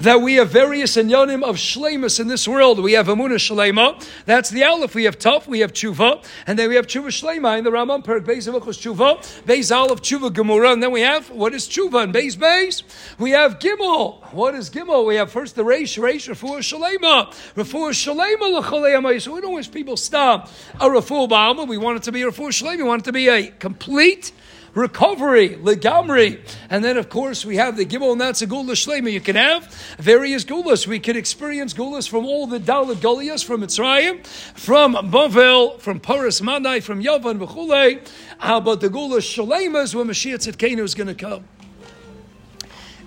that 0.00 0.20
we 0.20 0.34
have 0.34 0.50
various 0.50 0.96
inyanim 0.96 1.42
of 1.42 1.56
shlemus 1.56 2.20
in 2.20 2.28
this 2.28 2.46
world. 2.46 2.80
We 2.80 2.92
have 2.92 3.06
Amunah 3.06 3.34
Shlema, 3.34 4.06
that's 4.24 4.50
the 4.50 4.64
Aleph. 4.64 4.94
We 4.94 5.04
have 5.04 5.18
Tuf, 5.18 5.46
we 5.46 5.60
have 5.60 5.72
Tshuva, 5.72 6.24
and 6.46 6.58
then 6.58 6.68
we 6.68 6.76
have 6.76 6.86
Tshuva 6.86 7.08
Shlema 7.08 7.58
in 7.58 7.64
the 7.64 7.70
Rambam, 7.70 8.04
Perk 8.04 8.24
Beis 8.24 8.50
Avachos 8.50 8.78
Tshuva, 8.78 9.18
Beis 9.44 9.74
Aleph 9.74 10.00
Tshuva 10.02 10.30
Gemura, 10.30 10.72
and 10.72 10.82
then 10.82 10.92
we 10.92 11.00
have, 11.00 11.30
what 11.30 11.54
is 11.54 11.68
Tshuva? 11.68 12.04
And 12.04 12.14
Beis 12.14 12.36
Beis, 12.36 12.82
we 13.18 13.30
have 13.30 13.58
Gimel. 13.58 14.32
What 14.32 14.54
is 14.54 14.70
Gimel? 14.70 15.06
We 15.06 15.16
have 15.16 15.30
first 15.30 15.56
the 15.56 15.64
Reish, 15.64 15.98
Reish, 15.98 16.28
Refuah 16.28 16.58
Shlema, 16.58 17.26
Refuah 17.54 17.90
Shlema 17.90 18.60
L'cholei 18.60 19.20
So 19.20 19.34
we 19.34 19.40
don't 19.40 19.54
wish 19.54 19.70
people 19.70 19.96
stop 19.96 20.48
a 20.74 20.86
Refuah 20.86 21.28
Ba'alma, 21.28 21.68
we 21.68 21.78
want 21.78 21.96
it 21.96 22.02
to 22.04 22.12
be 22.12 22.22
a 22.22 22.26
Refuah 22.26 22.48
Shlema, 22.48 22.78
we 22.78 22.82
want 22.84 23.02
it 23.02 23.04
to 23.06 23.12
be 23.12 23.28
a 23.28 23.50
complete 23.50 24.32
recovery, 24.74 25.50
legamri. 25.50 26.40
And 26.68 26.84
then, 26.84 26.96
of 26.96 27.08
course, 27.08 27.44
we 27.44 27.56
have 27.56 27.76
the 27.76 27.86
gimel, 27.86 28.12
and 28.12 28.20
that's 28.20 28.42
a 28.42 28.46
gula 28.46 28.74
shlema. 28.74 29.10
You 29.10 29.20
can 29.20 29.36
have 29.36 29.66
various 29.98 30.44
gulas. 30.44 30.86
We 30.86 30.98
can 30.98 31.16
experience 31.16 31.74
gulas 31.74 32.08
from 32.08 32.24
all 32.24 32.46
the 32.46 32.58
Dalit 32.58 32.96
Golias, 32.96 33.44
from 33.44 33.62
Mitzrayim, 33.62 34.26
from 34.26 34.94
Bavel, 34.94 35.80
from 35.80 36.00
Paras 36.00 36.40
Manai, 36.40 36.82
from 36.82 37.02
Yavan, 37.02 37.44
V'chulei. 37.44 38.06
How 38.38 38.58
about 38.58 38.80
the 38.80 38.90
gula 38.90 39.18
shlemas 39.18 39.94
when 39.94 40.08
Mashiach 40.08 40.52
Tzidkenu 40.52 40.82
is 40.82 40.94
going 40.94 41.08
to 41.08 41.14
come? 41.14 41.44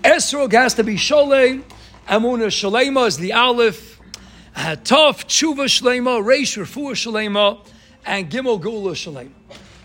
Esrog 0.04 0.54
has 0.54 0.74
to 0.76 0.84
be 0.84 0.96
sholem. 0.96 1.64
Amunah 2.08 2.48
shalema 2.48 3.08
is 3.08 3.18
the 3.18 3.34
aleph. 3.34 4.00
Uh, 4.56 4.76
Tov, 4.78 5.26
tshuva 5.26 5.66
shalema, 5.66 6.24
reish, 6.24 6.58
refuah 6.58 6.94
shalema, 6.94 7.60
and 8.06 8.30
gimel 8.32 8.62
gula 8.62 8.94
shalema. 8.94 9.32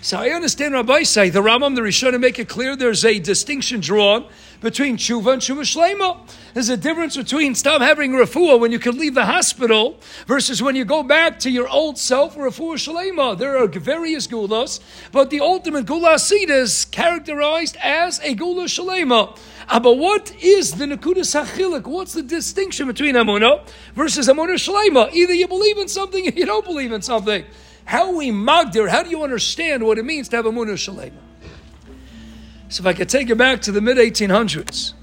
So 0.05 0.19
I 0.19 0.31
understand 0.31 0.75
Rabbi 0.75 1.05
say 1.05 1.31
the 1.31 1.43
Rambam, 1.43 1.77
the 1.77 1.81
Rishonim 1.81 2.19
make 2.19 2.41
it 2.41 2.49
clear 2.49 2.75
there's 2.75 3.05
a 3.05 3.21
distinction 3.21 3.79
drawn 3.79 4.27
between 4.61 4.97
tshuva 4.97 5.35
and 5.35 5.41
tshuva 5.41 5.61
shlema. 5.61 6.29
There's 6.55 6.71
a 6.71 6.77
difference 6.77 7.17
between 7.17 7.55
stop 7.55 7.81
having 7.81 8.11
refuah 8.11 8.59
when 8.59 8.73
you 8.73 8.81
can 8.81 8.99
leave 8.99 9.15
the 9.15 9.27
hospital 9.27 10.01
versus 10.27 10.61
when 10.61 10.75
you 10.75 10.85
go 10.85 11.05
back 11.05 11.39
to 11.41 11.51
your 11.51 11.69
old 11.69 11.99
self, 11.99 12.35
refuah 12.35 12.75
shlema. 12.75 13.39
There 13.39 13.57
are 13.57 13.69
various 13.69 14.27
gulas, 14.27 14.81
but 15.13 15.31
the 15.31 15.39
ultimate 15.39 15.87
gula 15.87 16.15
is 16.15 16.85
characterized 16.87 17.77
as 17.81 18.19
a 18.25 18.35
gula 18.35 18.65
shlema. 18.65 19.39
Uh, 19.69 19.79
but 19.79 19.99
what 19.99 20.35
is 20.43 20.73
the 20.73 20.87
Nakudas 20.87 21.41
Hachilik? 21.41 21.87
What's 21.87 22.15
the 22.15 22.23
distinction 22.23 22.89
between 22.89 23.15
Amunah 23.15 23.65
versus 23.95 24.27
Amunah 24.27 24.55
Shalema? 24.55 25.13
Either 25.13 25.33
you 25.33 25.47
believe 25.47 25.79
in 25.79 25.87
something 25.87 26.27
or 26.27 26.31
you 26.33 26.45
don't 26.45 26.65
believe 26.65 26.91
in 26.91 27.03
something. 27.03 27.45
How 27.85 28.17
we 28.17 28.31
magdir, 28.31 28.89
how 28.89 29.03
do 29.03 29.11
you 29.11 29.23
understand 29.23 29.85
what 29.85 29.99
it 29.99 30.05
means 30.05 30.29
to 30.31 30.37
have 30.37 30.47
a 30.47 30.53
munah 30.53 30.75
shalema? 30.75 31.13
So 32.69 32.83
if 32.83 32.87
I 32.87 32.93
could 32.95 33.09
take 33.09 33.29
you 33.29 33.35
back 33.35 33.63
to 33.63 33.73
the 33.73 33.81
mid 33.81 33.99
1800s, 33.99 34.95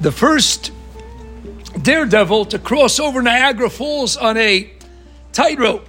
the 0.00 0.12
first 0.12 0.72
daredevil 1.82 2.46
to 2.46 2.58
cross 2.58 2.98
over 2.98 3.20
Niagara 3.20 3.68
Falls 3.68 4.16
on 4.16 4.36
a 4.36 4.70
tightrope. 5.32 5.88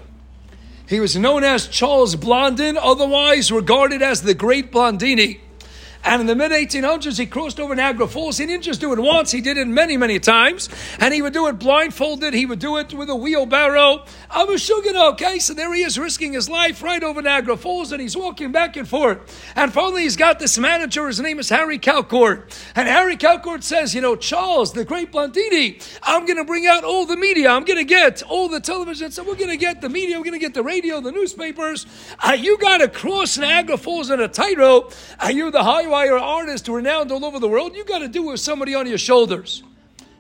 He 0.88 1.00
was 1.00 1.16
known 1.16 1.44
as 1.44 1.68
Charles 1.68 2.16
Blondin, 2.16 2.78
otherwise 2.78 3.52
regarded 3.52 4.02
as 4.02 4.24
the 4.24 4.34
Great 4.34 4.72
Blondini. 4.72 5.40
And 6.04 6.22
in 6.22 6.28
the 6.28 6.36
mid 6.36 6.52
1800s, 6.52 7.20
he 7.20 7.26
crossed 7.26 7.60
over 7.60 7.76
Niagara 7.76 8.08
Falls. 8.08 8.38
He 8.38 8.46
didn't 8.46 8.64
just 8.64 8.80
do 8.80 8.94
it 8.94 9.00
once, 9.00 9.32
he 9.32 9.42
did 9.42 9.58
it 9.58 9.68
many, 9.68 9.98
many 9.98 10.18
times. 10.20 10.70
And 11.00 11.14
he 11.14 11.22
would 11.22 11.34
do 11.34 11.48
it 11.48 11.60
blindfolded, 11.60 12.34
he 12.34 12.46
would 12.46 12.60
do 12.60 12.78
it 12.78 12.94
with 12.94 13.10
a 13.10 13.16
wheelbarrow. 13.16 14.06
I 14.30 14.46
was 14.46 14.62
shugana, 14.62 15.12
okay? 15.14 15.40
So 15.40 15.54
there 15.54 15.74
he 15.74 15.84
is 15.84 16.00
risking 16.00 16.34
his 16.34 16.50
life 16.50 16.82
right 16.82 17.04
over 17.04 17.22
Niagara 17.22 17.58
Falls, 17.58 17.92
and 17.92 18.02
he's 18.02 18.16
walking 18.16 18.52
back 18.52 18.78
and 18.78 18.88
forth. 18.88 19.20
And 19.56 19.74
finally, 19.74 20.04
he's 20.04 20.16
got 20.16 20.40
this 20.40 20.58
manager, 20.58 21.08
his 21.08 21.20
name 21.20 21.38
is 21.38 21.50
Harry 21.50 21.78
Colcord. 21.78 22.52
And 22.76 22.88
Harry 22.88 23.18
Colcord 23.18 23.64
says, 23.64 23.94
You 23.94 24.02
know, 24.02 24.16
Charles, 24.16 24.74
the 24.74 24.86
great 24.86 25.12
Blondini, 25.12 25.84
I'm 26.02 26.26
going 26.26 26.38
to 26.38 26.46
bring 26.46 26.66
out 26.66 26.84
all 26.84 27.06
the 27.06 27.18
media. 27.18 27.50
I'm 27.50 27.66
going 27.66 27.78
to 27.78 27.84
get 27.84 28.24
all 28.24 28.48
the 28.48 28.62
television. 28.62 29.12
So 29.12 29.24
we're 29.24 29.36
going 29.36 29.50
to 29.50 29.58
get 29.58 29.82
the 29.82 29.90
media, 29.90 30.18
we're 30.18 30.24
going 30.24 30.40
to 30.40 30.40
get 30.40 30.54
the 30.54 30.64
radio, 30.64 31.02
the 31.02 31.12
newspapers. 31.12 31.86
Uh, 32.20 32.38
you 32.40 32.58
got 32.58 32.78
to 32.78 32.88
cross 32.88 33.38
Niagara 33.38 33.78
Falls 33.78 34.10
on 34.10 34.22
a 34.22 34.28
tightrope. 34.28 34.94
Uh, 35.20 35.28
you're 35.28 35.52
the 35.52 35.64
high 35.90 36.06
wire 36.06 36.18
artist 36.18 36.68
renowned 36.68 37.12
all 37.12 37.26
over 37.26 37.40
the 37.40 37.48
world. 37.48 37.76
You 37.76 37.84
got 37.84 38.00
to 38.00 38.08
do 38.08 38.30
it 38.30 38.32
with 38.34 38.40
somebody 38.40 38.76
on 38.76 38.88
your 38.88 38.98
shoulders. 38.98 39.64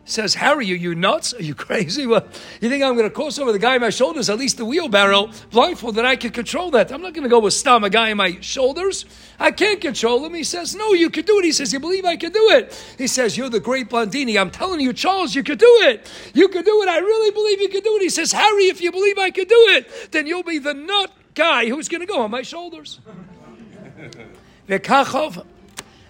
Says 0.05 0.33
Harry, 0.33 0.71
are 0.71 0.75
you 0.75 0.95
nuts? 0.95 1.35
Are 1.35 1.43
you 1.43 1.53
crazy? 1.53 2.07
Well, 2.07 2.25
you 2.59 2.67
think 2.67 2.83
I'm 2.83 2.95
going 2.95 3.07
to 3.07 3.13
cross 3.13 3.37
over 3.37 3.51
the 3.51 3.59
guy 3.59 3.75
on 3.75 3.81
my 3.81 3.91
shoulders? 3.91 4.27
At 4.27 4.39
least 4.39 4.57
the 4.57 4.65
wheelbarrow, 4.65 5.29
blindfolded, 5.51 6.03
I 6.03 6.15
can 6.15 6.31
control 6.31 6.71
that. 6.71 6.91
I'm 6.91 7.03
not 7.03 7.13
going 7.13 7.25
to 7.25 7.29
go 7.29 7.37
with 7.37 7.53
stam 7.53 7.83
a 7.83 7.91
guy 7.91 8.09
on 8.09 8.17
my 8.17 8.39
shoulders. 8.41 9.05
I 9.37 9.51
can't 9.51 9.79
control 9.79 10.25
him. 10.25 10.33
He 10.33 10.43
says, 10.43 10.75
No, 10.75 10.93
you 10.93 11.11
can 11.11 11.25
do 11.25 11.37
it. 11.37 11.45
He 11.45 11.51
says, 11.51 11.71
You 11.71 11.79
believe 11.79 12.05
I 12.05 12.15
can 12.15 12.31
do 12.31 12.49
it? 12.49 12.73
He 12.97 13.05
says, 13.05 13.37
You're 13.37 13.51
the 13.51 13.59
great 13.59 13.91
Blondini. 13.91 14.41
I'm 14.41 14.49
telling 14.49 14.79
you, 14.79 14.93
Charles, 14.93 15.35
you 15.35 15.43
could 15.43 15.59
do 15.59 15.77
it. 15.83 16.11
You 16.33 16.47
could 16.47 16.65
do 16.65 16.81
it. 16.81 16.89
I 16.89 16.97
really 16.97 17.29
believe 17.29 17.61
you 17.61 17.69
could 17.69 17.83
do 17.83 17.95
it. 17.97 18.01
He 18.01 18.09
says, 18.09 18.31
Harry, 18.31 18.63
if 18.63 18.81
you 18.81 18.91
believe 18.91 19.19
I 19.19 19.29
could 19.29 19.47
do 19.47 19.65
it, 19.69 20.11
then 20.11 20.25
you'll 20.25 20.41
be 20.41 20.57
the 20.57 20.73
nut 20.73 21.11
guy 21.35 21.69
who's 21.69 21.87
going 21.87 22.01
to 22.01 22.07
go 22.07 22.21
on 22.21 22.31
my 22.31 22.41
shoulders. 22.41 22.99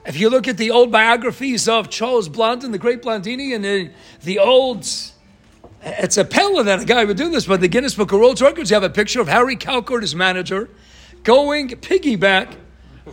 If 0.10 0.20
you 0.20 0.32
look 0.32 0.48
at 0.48 0.58
the 0.58 0.72
old 0.72 0.92
biographies 0.92 1.68
of 1.68 1.92
Charles 1.92 2.30
Blondin, 2.30 2.72
the 2.72 2.80
great 2.80 3.04
Blondini, 3.04 3.54
and 3.54 3.63
the, 3.63 3.92
the 4.24 4.39
old, 4.39 4.80
it's 5.84 6.18
a 6.18 6.25
pella 6.25 6.63
that 6.63 6.82
a 6.82 6.86
guy 6.86 7.06
would 7.06 7.16
do 7.16 7.30
this, 7.30 7.46
but 7.46 7.62
the 7.62 7.68
Guinness 7.68 7.94
Book 7.94 8.12
of 8.12 8.20
World 8.20 8.42
Records, 8.42 8.72
you 8.72 8.74
have 8.74 8.82
a 8.82 8.89
picture 8.89 9.22
of 9.22 9.28
Harry 9.28 9.56
Colcord, 9.56 10.01
his 10.01 10.16
manager, 10.16 10.68
going 11.22 11.70
piggyback 11.70 12.56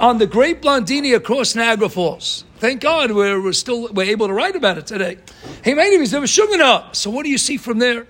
on 0.01 0.17
the 0.17 0.27
great 0.27 0.63
Blondini 0.63 1.15
across 1.15 1.55
Niagara 1.55 1.91
Falls. 1.91 2.45
Thank 2.61 2.81
God 2.81 3.11
we're, 3.11 3.43
we're 3.43 3.53
still 3.53 3.93
we're 3.93 4.11
able 4.11 4.29
to 4.29 4.33
write 4.33 4.57
about 4.57 4.79
it 4.79 4.87
today. 4.87 5.19
He 5.63 5.75
made 5.75 5.93
him, 5.93 6.01
he's 6.01 6.15
never 6.15 6.25
shugana. 6.25 6.97
So 6.97 7.11
what 7.11 7.25
do 7.25 7.31
you 7.31 7.37
see 7.37 7.59
from 7.59 7.79
there? 7.79 8.07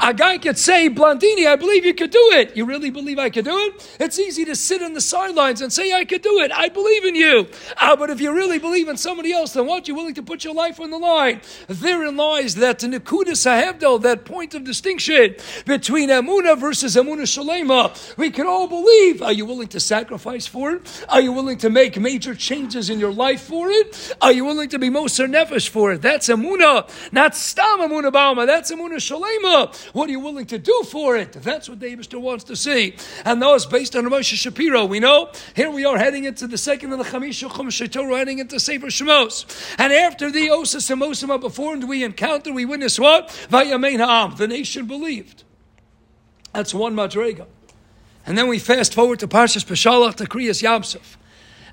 A 0.00 0.14
guy 0.14 0.38
could 0.38 0.58
say, 0.58 0.88
Blondini, 0.88 1.46
I 1.46 1.56
believe 1.56 1.84
you 1.84 1.92
could 1.92 2.10
do 2.10 2.30
it. 2.32 2.56
You 2.56 2.64
really 2.64 2.90
believe 2.90 3.18
I 3.18 3.30
could 3.30 3.44
do 3.44 3.56
it? 3.58 3.96
It's 3.98 4.18
easy 4.18 4.44
to 4.44 4.54
sit 4.54 4.80
on 4.80 4.92
the 4.92 5.00
sidelines 5.00 5.60
and 5.60 5.72
say, 5.72 5.92
I 5.92 6.04
could 6.04 6.22
do 6.22 6.38
it. 6.40 6.52
I 6.52 6.68
believe 6.68 7.04
in 7.04 7.16
you. 7.16 7.48
Ah, 7.76 7.96
but 7.96 8.08
if 8.08 8.20
you 8.20 8.32
really 8.32 8.58
believe 8.58 8.88
in 8.88 8.96
somebody 8.96 9.32
else, 9.32 9.52
then 9.52 9.66
what? 9.66 9.88
You're 9.88 9.96
willing 9.96 10.14
to 10.14 10.22
put 10.22 10.44
your 10.44 10.54
life 10.54 10.78
on 10.78 10.90
the 10.90 10.98
line. 10.98 11.40
Therein 11.66 12.16
lies 12.16 12.54
that 12.56 12.78
Nakuda 12.78 13.32
Sahebdo, 13.32 14.00
that 14.02 14.24
point 14.24 14.54
of 14.54 14.62
distinction 14.62 15.34
between 15.66 16.10
Amuna 16.10 16.56
versus 16.56 16.94
Amuna 16.94 17.22
Shalema. 17.22 18.16
We 18.16 18.30
can 18.30 18.46
all 18.46 18.68
believe. 18.68 19.20
Are 19.20 19.32
you 19.32 19.46
willing 19.46 19.68
to 19.68 19.80
sacrifice 19.80 20.46
for 20.46 20.72
it? 20.72 21.06
Are 21.08 21.20
you 21.20 21.32
willing 21.32 21.58
to 21.58 21.70
make 21.70 21.98
major 21.98 22.34
changes 22.34 22.88
in 22.88 23.00
your 23.00 23.12
life 23.12 23.42
for 23.42 23.68
it? 23.68 24.14
Are 24.20 24.32
you 24.32 24.44
willing 24.44 24.68
to 24.68 24.78
be 24.78 24.90
Moser 24.90 25.26
Nefesh 25.26 25.68
for 25.68 25.92
it? 25.92 26.02
That's 26.02 26.28
Amuna, 26.28 26.88
not 27.12 27.34
Stam 27.34 27.80
Amuna 27.80 28.12
Bauma. 28.12 28.46
That's 28.46 28.70
Amuna 28.70 28.96
Shalema 28.96 29.87
What 29.92 30.08
are 30.08 30.12
you 30.12 30.20
willing 30.20 30.46
to 30.46 30.58
do 30.58 30.82
for 30.90 31.16
it? 31.16 31.32
That's 31.32 31.68
what 31.68 31.80
the 31.80 31.86
Abishter 31.86 32.20
wants 32.20 32.44
to 32.44 32.56
see. 32.56 32.96
And 33.24 33.40
those 33.40 33.66
based 33.66 33.96
on 33.96 34.04
Moshe 34.04 34.34
Shapiro, 34.34 34.84
we 34.84 35.00
know 35.00 35.30
here 35.54 35.70
we 35.70 35.84
are 35.84 35.98
heading 35.98 36.24
into 36.24 36.46
the 36.46 36.58
second 36.58 36.92
of 36.92 36.98
the 36.98 37.04
Chamisha 37.04 37.48
Chumash 37.48 37.90
Torah, 37.90 38.18
heading 38.18 38.38
into 38.38 38.60
Sefer 38.60 38.88
Shemos. 38.88 39.46
And 39.78 39.92
after 39.92 40.30
the 40.30 40.48
Osas 40.48 40.90
and 40.90 41.00
Mosim 41.00 41.30
are 41.30 41.38
performed, 41.38 41.84
we 41.84 42.04
encounter, 42.04 42.52
we 42.52 42.64
witness 42.64 42.98
what? 42.98 43.28
Vayamein 43.50 43.98
Ha'am. 43.98 44.36
The 44.36 44.48
nation 44.48 44.86
believed. 44.86 45.44
That's 46.52 46.74
one 46.74 46.94
Madrega. 46.94 47.46
And 48.26 48.36
then 48.36 48.48
we 48.48 48.58
fast 48.58 48.94
forward 48.94 49.20
to 49.20 49.28
Parshas 49.28 49.64
Beshalach 49.64 50.16
to 50.16 50.24
Kriyas 50.24 50.62
Yamsuf. 50.62 51.16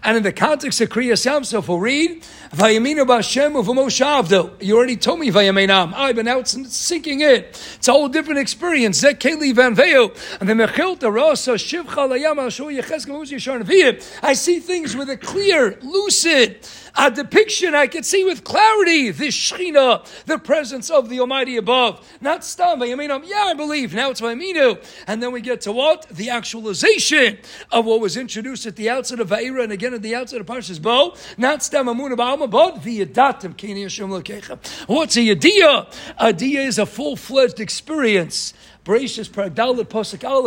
And 0.05 0.17
in 0.17 0.21
the 0.21 0.31
context 0.31 0.79
of 0.81 0.89
Kriyas 0.89 1.25
Yamsuf, 1.25 1.67
we'll 1.67 1.79
read, 1.79 2.21
Vayaminu 2.51 3.07
B'Hashem 3.07 3.53
Uv'Moshe 3.53 4.61
You 4.61 4.77
already 4.77 4.97
told 4.97 5.19
me 5.19 5.31
Vayaminam. 5.31 5.93
I've 5.95 6.15
been 6.15 6.27
out 6.27 6.47
sinking 6.47 7.21
in. 7.21 7.43
It's 7.43 7.87
a 7.87 7.91
whole 7.91 8.07
different 8.07 8.39
experience. 8.39 8.99
Zek 8.99 9.19
Keli 9.19 9.53
Van 9.55 9.73
Veo. 9.73 10.11
And 10.39 10.47
the 10.47 10.53
Mechilta 10.53 11.11
Rasa 11.11 11.53
Shivcha 11.53 11.85
Layam 11.87 12.35
Ashu 12.35 12.71
Yecheskem 12.79 13.15
Uzi 13.19 13.37
Yashar 13.37 14.19
I 14.21 14.33
see 14.33 14.59
things 14.59 14.95
with 14.95 15.09
a 15.09 15.17
clear, 15.17 15.79
lucid, 15.81 16.61
a 16.97 17.11
depiction 17.11 17.75
I 17.75 17.87
could 17.87 18.05
see 18.05 18.23
with 18.23 18.43
clarity 18.43 19.11
the 19.11 19.27
Shechina, 19.27 20.05
the 20.25 20.37
presence 20.37 20.89
of 20.89 21.09
the 21.09 21.19
Almighty 21.19 21.57
above. 21.57 22.05
Not 22.21 22.43
Stam, 22.43 22.79
Vayaminam, 22.79 23.27
yeah, 23.27 23.45
I 23.47 23.53
believe. 23.53 23.93
Now 23.93 24.11
it's 24.11 24.21
Vayaminu. 24.21 24.83
And 25.07 25.21
then 25.21 25.31
we 25.31 25.41
get 25.41 25.61
to 25.61 25.71
what? 25.71 26.07
The 26.09 26.29
actualization 26.29 27.37
of 27.71 27.85
what 27.85 27.99
was 28.01 28.17
introduced 28.17 28.65
at 28.65 28.75
the 28.75 28.89
outset 28.89 29.19
of 29.19 29.29
Vaira 29.29 29.63
and 29.63 29.71
again 29.71 29.93
at 29.93 30.01
the 30.01 30.15
outset 30.15 30.41
of 30.41 30.47
Parshas 30.47 30.81
Bo. 30.81 31.15
Not 31.37 31.63
Stam 31.63 31.87
Amunah 31.87 32.15
Ba'alma, 32.15 32.49
but 32.49 32.81
V'yadatim 32.81 33.57
Kini 33.57 33.83
Hashem. 33.83 34.05
What's 34.05 35.17
a 35.17 35.19
Yadiyah? 35.19 36.15
A 36.17 36.33
Yadiyah 36.33 36.65
is 36.67 36.79
a 36.79 36.85
full-fledged 36.85 37.59
experience 37.59 38.53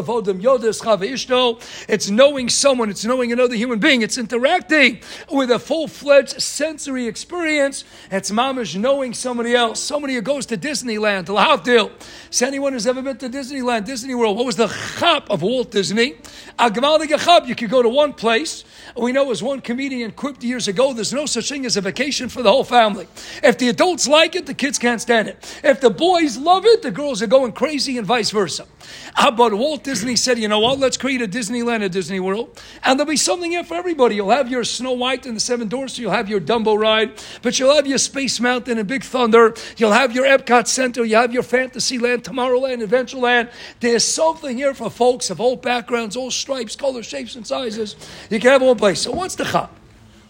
Odom 0.09 0.41
Yodas 0.41 0.81
Chava 0.81 1.09
Ishto. 1.09 1.61
It's 1.89 2.09
knowing 2.09 2.49
someone. 2.49 2.89
It's 2.89 3.05
knowing 3.05 3.33
another 3.33 3.57
human 3.57 3.81
being. 3.81 4.03
It's 4.03 4.17
interacting 4.17 5.01
with 5.31 5.51
a 5.51 5.59
full 5.59 5.89
fledged 5.89 6.41
sensory 6.41 7.07
experience. 7.07 7.85
It's 8.11 8.31
mamish 8.31 8.77
knowing 8.77 9.13
somebody 9.13 9.55
else. 9.55 9.81
Somebody 9.83 10.15
who 10.15 10.21
goes 10.23 10.47
to 10.47 10.57
Disneyland, 10.57 11.27
to 11.27 11.33
Lahavdil. 11.33 11.91
So 12.31 12.47
anyone 12.47 12.73
who's 12.75 12.87
ever 12.87 13.03
been 13.03 13.17
to 13.19 13.29
Disneyland, 13.29 13.87
Disney 13.87 14.15
World, 14.15 14.37
what 14.37 14.47
was 14.47 14.57
the 14.57 14.69
chap 14.99 15.29
of 15.31 15.43
Walt 15.43 15.73
Disney? 15.73 16.17
You 16.61 17.55
could 17.55 17.71
go 17.71 17.83
to 17.83 17.89
one 17.89 18.13
place. 18.13 18.65
We 18.97 19.13
know 19.13 19.31
as 19.31 19.43
one 19.43 19.61
comedian 19.61 20.13
quipped 20.13 20.43
years 20.43 20.69
ago, 20.69 20.93
there's 20.93 21.13
no 21.13 21.27
such 21.27 21.49
thing 21.49 21.67
as 21.67 21.77
a 21.77 21.81
vacation 21.81 22.29
for 22.29 22.43
the 22.43 22.51
whole 22.51 22.65
family. 22.65 23.07
If 23.43 23.59
the 23.59 23.69
adults 23.69 24.09
like 24.09 24.35
it, 24.35 24.47
the 24.47 24.55
kids 24.55 24.79
can't 24.79 25.01
stand 25.01 25.29
it. 25.29 25.61
If 25.63 25.81
the 25.81 25.91
boys 25.91 26.37
love 26.37 26.65
it, 26.65 26.83
the 26.83 26.91
girls 26.91 27.23
are 27.23 27.27
going 27.27 27.53
crazy 27.53 27.99
and 27.99 28.07
vice 28.07 28.28
versa. 28.31 28.67
How 29.15 29.29
about 29.29 29.53
Walt 29.55 29.85
Disney 29.85 30.17
said, 30.17 30.39
you 30.39 30.49
know 30.49 30.61
what, 30.61 30.79
let's 30.79 30.97
create 30.97 31.21
a 31.23 31.29
Disneyland, 31.29 31.83
a 31.83 31.89
Disney 31.89 32.21
World, 32.21 32.61
and 32.85 32.99
there'll 32.99 33.11
be 33.11 33.17
something 33.17 33.51
here 33.51 33.65
for 33.65 33.75
everybody. 33.75 34.15
You'll 34.15 34.31
have 34.31 34.51
your 34.51 34.65
Snow 34.65 34.93
White 34.93 35.27
and 35.27 35.37
the 35.37 35.41
Seven 35.41 35.69
Dwarfs, 35.69 35.99
you'll 35.99 36.13
have 36.13 36.29
your 36.29 36.41
Dumbo 36.41 36.79
ride, 36.79 37.13
but 37.43 37.59
you'll 37.59 37.75
have 37.75 37.87
your 37.87 37.99
Space 37.99 38.41
Mountain 38.41 38.79
and 38.79 38.89
Big 38.89 39.05
Thunder, 39.05 39.55
you'll 39.77 39.93
have 39.93 40.15
your 40.15 40.25
Epcot 40.25 40.67
Center, 40.67 41.05
you 41.05 41.17
have 41.17 41.33
your 41.33 41.43
Fantasyland, 41.43 42.25
Tomorrowland, 42.25 42.87
Adventureland. 42.87 43.51
There's 43.81 44.05
something 44.05 44.57
here 44.57 44.75
for 44.75 44.91
folks 44.91 45.31
of 45.31 45.41
all 45.41 45.57
backgrounds, 45.57 46.17
all 46.17 46.31
stripes, 46.31 46.77
colors, 46.77 47.07
shapes, 47.07 47.37
and 47.37 47.47
sizes. 47.47 47.97
You 48.31 48.41
can 48.41 48.51
have 48.51 48.63
one 48.63 48.77
place. 48.77 49.01
So 49.01 49.13
what's 49.13 49.35
the 49.35 49.45
chop? 49.45 49.75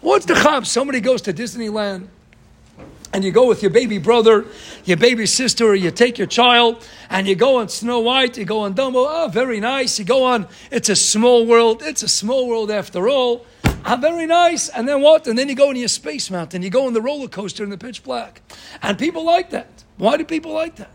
What's 0.00 0.26
the 0.26 0.34
chop? 0.34 0.66
Somebody 0.66 1.00
goes 1.00 1.22
to 1.22 1.32
Disneyland 1.32 2.08
and 3.12 3.24
you 3.24 3.32
go 3.32 3.46
with 3.46 3.62
your 3.62 3.70
baby 3.70 3.98
brother, 3.98 4.44
your 4.84 4.96
baby 4.96 5.26
sister, 5.26 5.66
or 5.66 5.74
you 5.74 5.90
take 5.90 6.18
your 6.18 6.26
child, 6.26 6.86
and 7.10 7.26
you 7.26 7.34
go 7.34 7.56
on 7.56 7.68
Snow 7.68 8.00
White, 8.00 8.36
you 8.36 8.44
go 8.44 8.60
on 8.60 8.74
Dumbo, 8.74 9.06
oh, 9.08 9.28
very 9.28 9.60
nice. 9.60 9.98
You 9.98 10.04
go 10.04 10.24
on, 10.24 10.46
it's 10.70 10.88
a 10.88 10.96
small 10.96 11.46
world, 11.46 11.82
it's 11.82 12.02
a 12.02 12.08
small 12.08 12.48
world 12.48 12.70
after 12.70 13.08
all. 13.08 13.46
Ah, 13.84 13.96
very 13.96 14.26
nice. 14.26 14.68
And 14.68 14.86
then 14.86 15.00
what? 15.00 15.26
And 15.26 15.38
then 15.38 15.48
you 15.48 15.54
go 15.54 15.70
in 15.70 15.76
your 15.76 15.88
Space 15.88 16.30
Mountain, 16.30 16.62
you 16.62 16.70
go 16.70 16.86
on 16.86 16.92
the 16.92 17.00
roller 17.00 17.28
coaster 17.28 17.64
in 17.64 17.70
the 17.70 17.78
pitch 17.78 18.02
black. 18.02 18.42
And 18.82 18.98
people 18.98 19.24
like 19.24 19.50
that. 19.50 19.84
Why 19.96 20.16
do 20.16 20.24
people 20.24 20.52
like 20.52 20.76
that? 20.76 20.90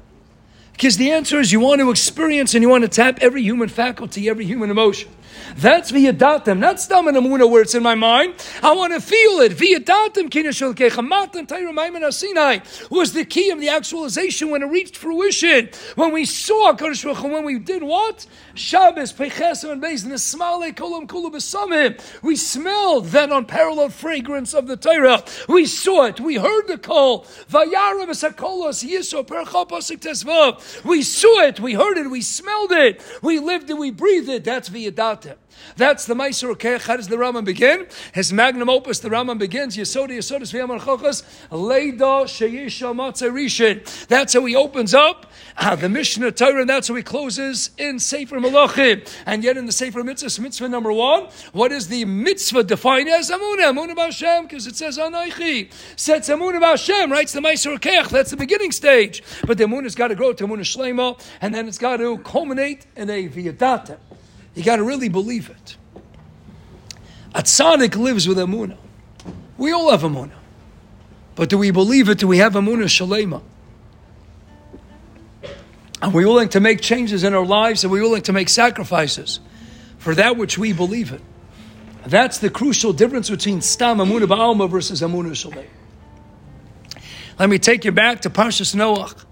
Because 0.74 0.98
the 0.98 1.12
answer 1.12 1.40
is 1.40 1.52
you 1.52 1.60
want 1.60 1.82
to 1.82 1.90
experience 1.92 2.54
and 2.56 2.62
you 2.62 2.70
want 2.70 2.84
to 2.84 2.88
tap 2.88 3.20
every 3.22 3.42
human 3.44 3.70
faculty, 3.70 4.28
every 4.30 4.46
human 4.46 4.70
emotion. 4.70 5.10
That's 5.56 5.92
v'yadatem, 5.92 6.60
not 6.60 6.80
stam 6.80 7.08
and 7.08 7.18
amuna 7.18 7.50
where 7.50 7.62
it's 7.62 7.76
in 7.76 7.84
my 7.84 7.96
mind. 7.96 8.36
I 8.62 8.74
want 8.74 8.94
to 8.94 9.02
feel 9.02 9.40
it. 9.42 9.54
V'yadatem 9.54 10.30
kineshul 10.30 10.74
kechamatan 10.74 11.48
tayra 11.48 12.14
Sinai 12.14 12.60
was 12.90 13.14
the 13.14 13.26
key 13.26 13.50
of 13.50 13.60
the 13.60 13.70
actualization 13.70 14.50
when 14.50 14.64
it 14.64 14.68
reached 14.68 14.98
fruition. 14.98 15.70
When 15.96 16.12
we 16.12 16.26
saw 16.26 16.74
Kadosh 16.74 17.04
Baruch 17.04 17.24
when 17.24 17.46
we 17.46 17.60
did 17.60 17.84
what? 17.84 18.26
Shabbos, 18.56 19.14
Pechesim, 19.14 19.72
and 19.72 19.82
Beis, 19.82 20.04
and 20.04 20.12
the 20.12 20.18
Smale 20.18 20.72
Kolam 20.74 21.08
Besamim. 21.08 22.00
We 22.22 22.36
smelled 22.36 23.08
that 23.08 23.32
unparalleled 23.32 23.94
fragrance 23.94 24.54
of 24.54 24.68
the 24.68 24.78
Torah. 24.78 25.24
We 25.48 25.66
saw 25.66 26.06
it. 26.06 26.20
We 26.20 26.36
heard 26.36 26.68
the 26.68 26.78
call. 26.78 27.26
Vayara 27.50 28.06
Besakolos 28.06 28.88
Yiso 28.88 29.26
Perchopasik 29.26 30.00
Tesvav. 30.00 30.84
We 30.86 31.02
saw 31.02 31.42
it. 31.42 31.60
We 31.60 31.74
heard 31.74 31.98
it. 31.98 32.10
We 32.10 32.22
smelled 32.22 32.72
it. 32.72 33.02
We 33.22 33.40
lived 33.40 33.70
it. 33.70 33.78
We 33.78 33.92
breathed 33.92 34.30
it. 34.30 34.44
That's 34.44 34.70
That's 35.78 36.06
the 36.06 36.14
Meiser 36.14 36.56
Keich. 36.56 36.86
How 36.88 36.98
does 36.98 37.08
the 37.08 37.16
Rambam 37.16 37.46
begin? 37.46 37.88
His 38.14 38.34
magnum 38.34 38.70
opus, 38.70 39.00
the 39.00 39.10
Rambam 39.10 39.40
begins, 39.40 39.78
Yesod 39.78 40.10
Yesodis 40.10 40.54
V'yamar 40.54 40.80
Chochas, 40.80 41.24
Leida 41.50 42.26
Sheyisha 42.26 42.94
Matzah. 42.94 44.08
That's 44.08 44.34
how 44.34 44.46
he 44.46 44.56
opens 44.56 44.94
up 44.94 45.32
uh, 45.58 45.76
the 45.76 45.90
Mishnah 45.90 46.32
Torah, 46.32 46.62
and 46.62 46.70
that's 46.70 46.88
how 46.88 46.96
he 46.96 47.04
closes 47.04 47.72
in 47.78 48.00
Sefer 48.00 48.40
Malachim. 48.40 49.10
And 49.26 49.44
yet 49.44 49.58
in 49.58 49.66
the 49.66 49.72
Sefer 49.72 50.04
Mitzvah, 50.04 50.42
mitzvah 50.42 50.70
number 50.70 50.92
one, 50.92 51.28
what 51.54 51.72
is 51.72 51.88
the 51.88 52.06
mitzvah 52.06 52.64
defined 52.64 53.10
as? 53.10 53.30
Amunah, 53.30 53.74
Amunah 53.74 53.96
B'Hashem, 53.96 54.44
because 54.44 54.68
it 54.68 54.76
says 54.76 54.98
Anoichi. 54.98 55.72
Says 55.96 56.28
Amunah 56.30 56.62
B'Hashem, 56.62 57.12
writes 57.12 57.34
the 57.34 57.40
Meiser 57.40 57.78
Keich. 57.80 58.10
That's 58.10 58.32
the 58.32 58.38
beginning 58.38 58.72
stage. 58.72 59.24
But 59.46 59.58
the 59.58 59.66
Amunah's 59.66 59.96
got 59.96 60.10
to 60.10 60.16
grow 60.16 60.34
to 60.34 60.48
Amunah 60.48 60.60
Shlema, 60.60 61.20
and 61.42 61.54
then 61.54 61.68
it's 61.68 61.78
got 61.78 61.98
to 61.98 62.18
culminate 62.20 62.86
in 62.96 63.10
a 63.10 63.28
V'yadata. 63.30 63.98
You 64.56 64.64
got 64.64 64.78
to 64.78 64.84
really 64.84 65.10
believe 65.10 65.50
it. 65.50 65.78
A 67.36 67.42
tzaddik 67.42 67.96
lives 67.96 68.28
with 68.28 68.38
Amunah. 68.38 68.78
We 69.58 69.72
all 69.72 69.92
have 69.92 70.02
Amunah. 70.02 70.32
But 71.36 71.50
do 71.50 71.58
we 71.58 71.72
believe 71.72 72.10
it? 72.10 72.20
Do 72.20 72.28
we 72.28 72.38
have 72.38 72.54
Amunah 72.54 72.84
Shalema? 72.86 73.42
Are 76.02 76.10
we 76.10 76.26
willing 76.26 76.50
to 76.50 76.60
make 76.60 76.82
changes 76.82 77.24
in 77.24 77.34
our 77.34 77.46
lives? 77.46 77.84
Are 77.86 77.90
we 77.90 78.02
willing 78.02 78.22
to 78.24 78.34
make 78.34 78.50
sacrifices 78.50 79.40
for 79.98 80.14
that 80.16 80.38
which 80.38 80.58
we 80.58 80.74
believe 80.74 81.12
in? 81.12 81.22
That's 82.06 82.40
the 82.40 82.50
crucial 82.50 82.92
difference 82.94 83.30
between 83.30 83.62
Stam 83.62 83.98
Amunah 83.98 84.26
Ba'alma 84.26 84.70
versus 84.70 85.02
Amunah 85.02 85.36
Shalem. 85.36 85.66
Let 87.40 87.50
me 87.50 87.58
take 87.58 87.86
you 87.86 87.92
back 87.92 88.22
to 88.22 88.30
Parshas 88.30 88.76
Noach. 88.76 89.26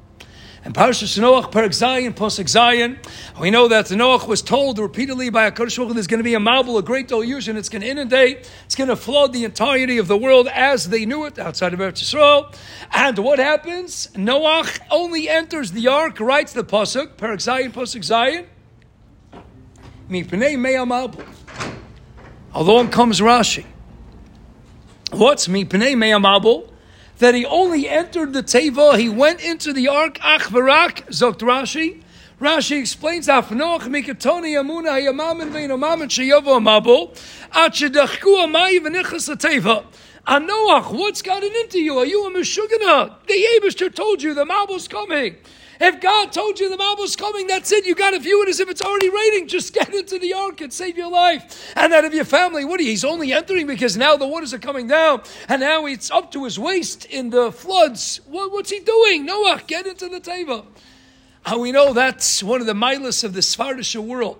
And 0.63 0.75
Parshas 0.75 1.17
Noach, 1.17 1.51
Perak 1.51 1.71
Zayin, 1.71 2.13
Posek 2.13 2.45
Zayin, 2.45 2.97
we 3.39 3.49
know 3.49 3.67
that 3.67 3.87
Noach 3.87 4.27
was 4.27 4.43
told 4.43 4.77
repeatedly 4.77 5.31
by 5.31 5.47
a 5.47 5.51
Baruch 5.51 5.75
there's 5.93 6.05
going 6.05 6.19
to 6.19 6.23
be 6.23 6.35
a 6.35 6.39
Mabul, 6.39 6.77
a 6.77 6.83
great 6.83 7.07
delusion, 7.07 7.57
it's 7.57 7.67
going 7.67 7.81
to 7.81 7.87
inundate, 7.87 8.47
it's 8.65 8.75
going 8.75 8.87
to 8.87 8.95
flood 8.95 9.33
the 9.33 9.43
entirety 9.43 9.97
of 9.97 10.07
the 10.07 10.15
world 10.15 10.47
as 10.47 10.89
they 10.89 11.03
knew 11.03 11.25
it 11.25 11.39
outside 11.39 11.73
of 11.73 11.79
Eretz 11.79 12.03
Yisrael. 12.03 12.55
And 12.91 13.17
what 13.17 13.39
happens? 13.39 14.09
Noach 14.13 14.79
only 14.91 15.27
enters 15.27 15.71
the 15.71 15.87
ark, 15.87 16.19
writes 16.19 16.53
the 16.53 16.63
Pasuk, 16.63 17.17
Perak 17.17 17.39
Zayin, 17.39 17.71
Posek 17.71 18.03
Zayin, 18.03 18.45
Mipnei 20.07 20.59
Mea 20.59 20.85
Mabul. 20.85 21.25
Along 22.53 22.89
comes 22.91 23.19
Rashi. 23.19 23.65
What's 25.09 25.47
Mipnei 25.47 25.97
Mea 25.97 26.19
Mabul? 26.19 26.70
That 27.21 27.35
he 27.35 27.45
only 27.45 27.87
entered 27.87 28.33
the 28.33 28.41
teva, 28.41 28.97
he 28.97 29.07
went 29.07 29.41
into 29.41 29.71
the 29.71 29.87
ark, 29.87 30.17
ach 30.23 30.41
v'rak, 30.49 31.07
zokt 31.09 31.39
Rashi. 31.39 32.01
Rashi 32.39 32.79
explains, 32.79 33.27
Afnoach 33.27 33.81
mikatoni 33.81 34.59
amuna 34.59 34.89
hayamamin 34.89 35.51
ve'inomamin 35.51 36.09
sheyovo 36.09 36.59
amabul, 36.59 37.11
at 37.53 37.73
shedachku 37.73 38.43
amai 38.43 38.79
v'nichas 38.79 39.29
teva. 39.37 39.85
Ah, 40.25 40.39
Anoach, 40.39 40.91
what's 40.91 41.21
gotten 41.21 41.51
into 41.61 41.79
you? 41.79 41.99
Are 41.99 42.05
you 42.05 42.25
a 42.25 42.31
Meshugana? 42.31 43.15
The 43.27 43.45
Abishter 43.59 43.93
told 43.93 44.23
you 44.23 44.33
the 44.33 44.45
Mabul's 44.45 44.87
coming. 44.87 45.35
If 45.83 45.99
God 45.99 46.31
told 46.31 46.59
you 46.59 46.69
the 46.69 46.77
Mabul's 46.77 47.15
coming, 47.15 47.47
that's 47.47 47.71
it. 47.71 47.87
You 47.87 47.95
got 47.95 48.11
to 48.11 48.19
view 48.19 48.43
it 48.43 48.49
as 48.49 48.59
if 48.59 48.69
it's 48.69 48.83
already 48.83 49.09
raining. 49.09 49.47
Just 49.47 49.73
get 49.73 49.91
into 49.91 50.19
the 50.19 50.33
ark 50.33 50.61
and 50.61 50.71
save 50.71 50.95
your 50.95 51.09
life. 51.09 51.73
And 51.75 51.91
that 51.91 52.05
of 52.05 52.13
your 52.13 52.23
family. 52.23 52.65
What? 52.65 52.79
He's 52.79 53.03
only 53.03 53.33
entering 53.33 53.65
because 53.65 53.97
now 53.97 54.15
the 54.15 54.27
waters 54.27 54.53
are 54.53 54.59
coming 54.59 54.87
down. 54.87 55.23
And 55.49 55.59
now 55.61 55.87
it's 55.87 56.11
up 56.11 56.31
to 56.33 56.43
his 56.43 56.59
waist 56.59 57.05
in 57.05 57.31
the 57.31 57.51
floods. 57.51 58.21
What, 58.27 58.51
what's 58.51 58.69
he 58.69 58.79
doing? 58.79 59.25
Noah, 59.25 59.63
get 59.65 59.87
into 59.87 60.07
the 60.07 60.19
table. 60.19 60.67
How 61.41 61.57
we 61.57 61.71
know 61.71 61.93
that's 61.93 62.43
one 62.43 62.61
of 62.61 62.67
the 62.67 62.73
milas 62.73 63.23
of 63.23 63.33
the 63.33 63.39
Svardish 63.39 63.95
world. 63.99 64.39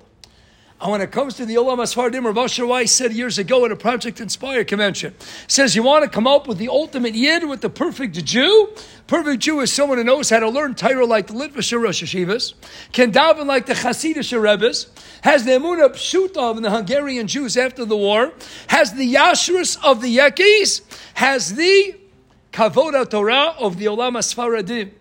And 0.81 0.91
when 0.91 1.01
it 1.01 1.11
comes 1.11 1.35
to 1.35 1.45
the 1.45 1.55
Olam 1.55 1.77
Asfardim, 1.77 2.25
Rav 2.25 2.35
Asher 2.39 2.65
Weiss 2.65 2.91
said 2.91 3.13
years 3.13 3.37
ago 3.37 3.63
at 3.65 3.71
a 3.71 3.75
Project 3.75 4.19
Inspire 4.19 4.63
convention, 4.63 5.13
says 5.47 5.75
you 5.75 5.83
want 5.83 6.03
to 6.03 6.09
come 6.09 6.25
up 6.25 6.47
with 6.47 6.57
the 6.57 6.69
ultimate 6.69 7.13
Yid, 7.13 7.47
with 7.47 7.61
the 7.61 7.69
perfect 7.69 8.15
Jew. 8.25 8.69
Perfect 9.05 9.43
Jew 9.43 9.59
is 9.59 9.71
someone 9.71 9.99
who 9.99 10.03
knows 10.03 10.31
how 10.31 10.39
to 10.39 10.49
learn 10.49 10.73
Torah 10.73 11.05
like 11.05 11.27
the 11.27 11.33
Litvish 11.33 11.79
Rosh 11.79 12.01
Hashivas, 12.01 12.55
can 12.93 13.11
daven 13.11 13.45
like 13.45 13.67
the 13.67 13.73
Hasidic 13.73 14.41
Rebbe's, 14.41 14.87
has 15.21 15.45
the 15.45 15.51
Emunah 15.51 15.89
Pshuta 15.89 16.37
of 16.37 16.59
the 16.63 16.71
Hungarian 16.71 17.27
Jews 17.27 17.57
after 17.57 17.85
the 17.85 17.97
war, 17.97 18.33
has 18.67 18.93
the 18.93 19.13
Yashrus 19.13 19.77
of 19.83 20.01
the 20.01 20.17
Yekis, 20.17 20.81
has 21.13 21.53
the 21.53 21.95
Kavod 22.51 23.07
Torah 23.11 23.53
of 23.59 23.77
the 23.77 23.85
Olam 23.85 24.17
Asfaradim 24.17 24.93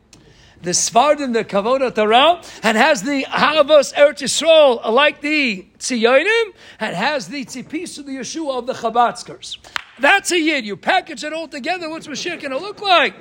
the 0.63 0.71
Svardim, 0.71 1.33
the 1.33 1.45
Kavod 1.45 1.95
Torah, 1.95 2.43
and 2.63 2.77
has 2.77 3.03
the 3.03 3.23
Havas 3.25 3.93
Eretz 3.95 4.23
Yisrael, 4.23 4.85
like 4.93 5.21
the 5.21 5.67
Tziyonim, 5.79 6.53
and 6.79 6.95
has 6.95 7.29
the 7.29 7.45
Tzipis 7.45 7.99
of 7.99 8.07
the 8.07 8.17
Yeshua 8.17 8.59
of 8.59 8.67
the 8.67 8.75
Chabatzkers. 8.75 9.59
That's 9.99 10.31
a 10.33 10.39
Yid. 10.39 10.65
You 10.65 10.77
package 10.77 11.25
it 11.25 11.33
all 11.33 11.49
together. 11.49 11.89
What's 11.89 12.07
Mashiach 12.07 12.41
going 12.41 12.53
to 12.53 12.59
look 12.59 12.81
like? 12.81 13.15